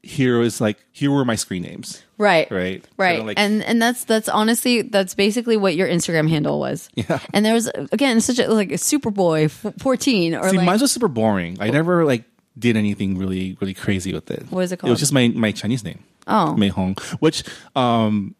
[0.03, 2.51] Here is like here were my screen names, right.
[2.51, 2.85] right?
[2.97, 3.25] Right.
[3.25, 6.89] Like- and and that's that's honestly that's basically what your Instagram handle was.
[6.97, 7.19] Yeah.
[7.33, 10.81] And there was again such a like a Superboy f- 14 or See, like mine
[10.81, 11.57] was super boring.
[11.61, 12.25] I never like
[12.59, 14.47] did anything really really crazy with it.
[14.51, 14.91] What is it called?
[14.91, 16.05] It was just my my Chinese name.
[16.27, 16.55] Oh.
[16.57, 17.43] Mei Hong, which
[17.77, 18.35] um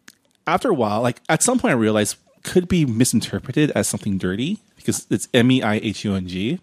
[0.47, 4.59] after a while, like at some point, I realized could be misinterpreted as something dirty
[4.77, 6.61] because it's M E I H U N G.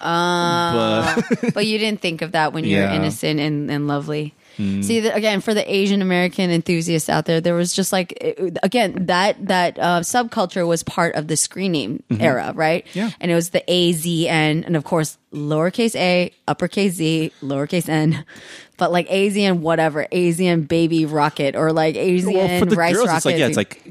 [0.00, 2.90] Uh, but but you didn't think of that when you're Yeah.
[2.90, 2.96] Hmm.
[3.02, 4.34] innocent and, and lovely.
[4.56, 8.58] See, the, again, for the Asian American enthusiasts out there, there was just like it-
[8.62, 12.84] again that that uh, subculture was part of the screen name era, right?
[12.86, 12.98] Mm-hmm.
[12.98, 13.10] Yeah.
[13.20, 17.88] and it was the A Z N, and of course lowercase a, uppercase Z, lowercase
[17.88, 18.24] n,
[18.76, 22.34] but like A Z N whatever, A Z N baby rocket, or like A Z
[22.34, 23.16] well, for the rice girls, rocket.
[23.16, 23.82] it's like yeah, it's like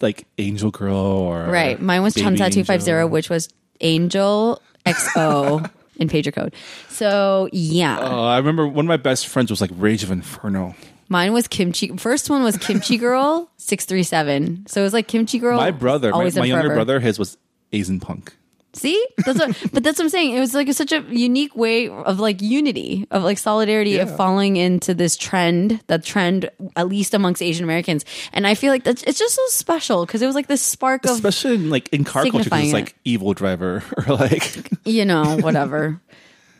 [0.00, 1.80] like Angel Girl or Right.
[1.80, 3.48] Mine was Chunta two five zero, which was
[3.80, 6.54] Angel XO in pager code.
[6.88, 7.98] So yeah.
[7.98, 10.74] Uh, I remember one of my best friends was like Rage of Inferno.
[11.08, 14.64] Mine was Kimchi first one was Kimchi Girl six three seven.
[14.66, 15.56] So it was like Kimchi Girl.
[15.56, 17.36] My brother, my, my younger brother, his was
[17.72, 18.34] Asian Punk.
[18.74, 19.06] See?
[19.24, 20.36] That's what but that's what I'm saying.
[20.36, 24.56] It was like such a unique way of like unity, of like solidarity of falling
[24.56, 28.04] into this trend, that trend at least amongst Asian Americans.
[28.32, 31.04] And I feel like that's it's just so special because it was like this spark
[31.04, 32.72] of Especially in, like in car culture, it's it.
[32.72, 36.00] like Evil Driver or like you know, whatever.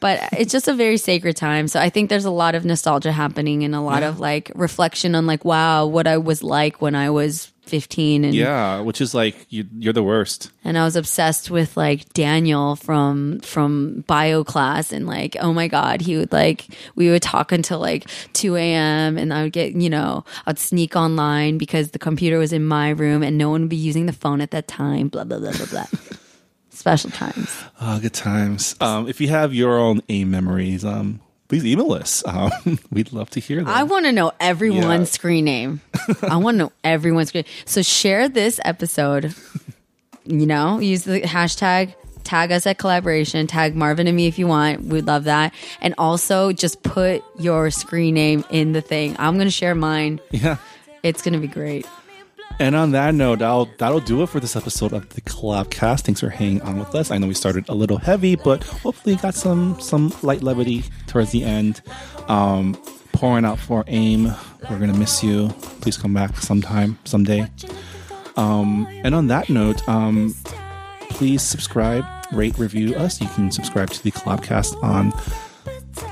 [0.00, 1.66] but it's just a very sacred time.
[1.66, 5.14] So I think there's a lot of nostalgia happening and a lot of like reflection
[5.14, 9.14] on like, wow, what I was like when I was 15 and yeah, which is
[9.14, 10.50] like you, you're the worst.
[10.64, 15.66] and I was obsessed with like Daniel from from bio class and like oh my
[15.68, 19.16] god he would like we would talk until like 2 a.m.
[19.18, 22.90] and I would get you know I'd sneak online because the computer was in my
[22.90, 25.52] room and no one would be using the phone at that time blah blah blah
[25.52, 25.86] blah blah
[26.70, 27.50] special times
[27.80, 28.76] Oh, good times.
[28.80, 31.20] Um, if you have your own AIM memories, um,
[31.54, 32.22] please email us.
[32.26, 32.50] Um,
[32.90, 33.68] we'd love to hear them.
[33.68, 35.14] I want to know everyone's Yeah.
[35.14, 35.80] screen name.
[36.22, 37.44] I want to know everyone's screen.
[37.64, 39.34] So share this episode.
[40.24, 41.94] You know, use the hashtag.
[42.24, 43.46] Tag us at Kollaboration.
[43.46, 44.82] Tag Marvin and me if you want.
[44.84, 45.54] We'd love that.
[45.80, 49.14] And also, just put your screen name in the thing.
[49.18, 50.20] I'm gonna share mine.
[50.32, 50.56] yeah.
[51.04, 51.86] It's gonna be great.
[52.60, 56.02] And on that note, that'll that'll do it for this episode of the Collabcast.
[56.02, 57.10] Thanks for hanging on with us.
[57.10, 61.32] I know we started a little heavy, but hopefully got some some light levity towards
[61.32, 61.82] the end.
[62.28, 62.74] Um,
[63.12, 64.32] pouring out for AIM.
[64.70, 65.48] We're gonna miss you.
[65.80, 67.48] Please come back sometime, someday.
[68.36, 70.34] Um, and on that note, um,
[71.10, 73.20] please subscribe, rate, review us.
[73.20, 75.12] You can subscribe to the Collabcast on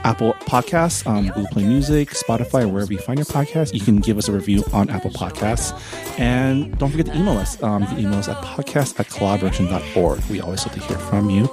[0.05, 3.75] Apple Podcasts, um, Google Play Music, Spotify, wherever you find your podcast.
[3.75, 5.73] You can give us a review on Apple Podcasts.
[6.19, 7.63] And don't forget to email us.
[7.63, 10.21] Um, you can email us at podcast at kollaboration.org.
[10.31, 11.49] We always love to hear from you.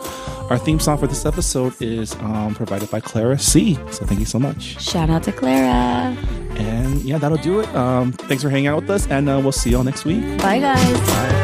[0.49, 3.75] Our theme song for this episode is um, provided by Clara C.
[3.91, 4.81] So thank you so much.
[4.81, 6.15] Shout out to Clara.
[6.57, 7.73] And yeah, that'll do it.
[7.75, 10.21] Um, thanks for hanging out with us, and uh, we'll see y'all next week.
[10.39, 10.99] Bye, guys.
[11.07, 11.39] Bye.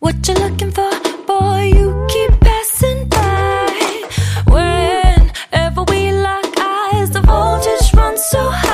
[0.00, 0.90] What you looking for,
[1.26, 1.72] boy?
[1.74, 1.99] You
[8.30, 8.69] so high.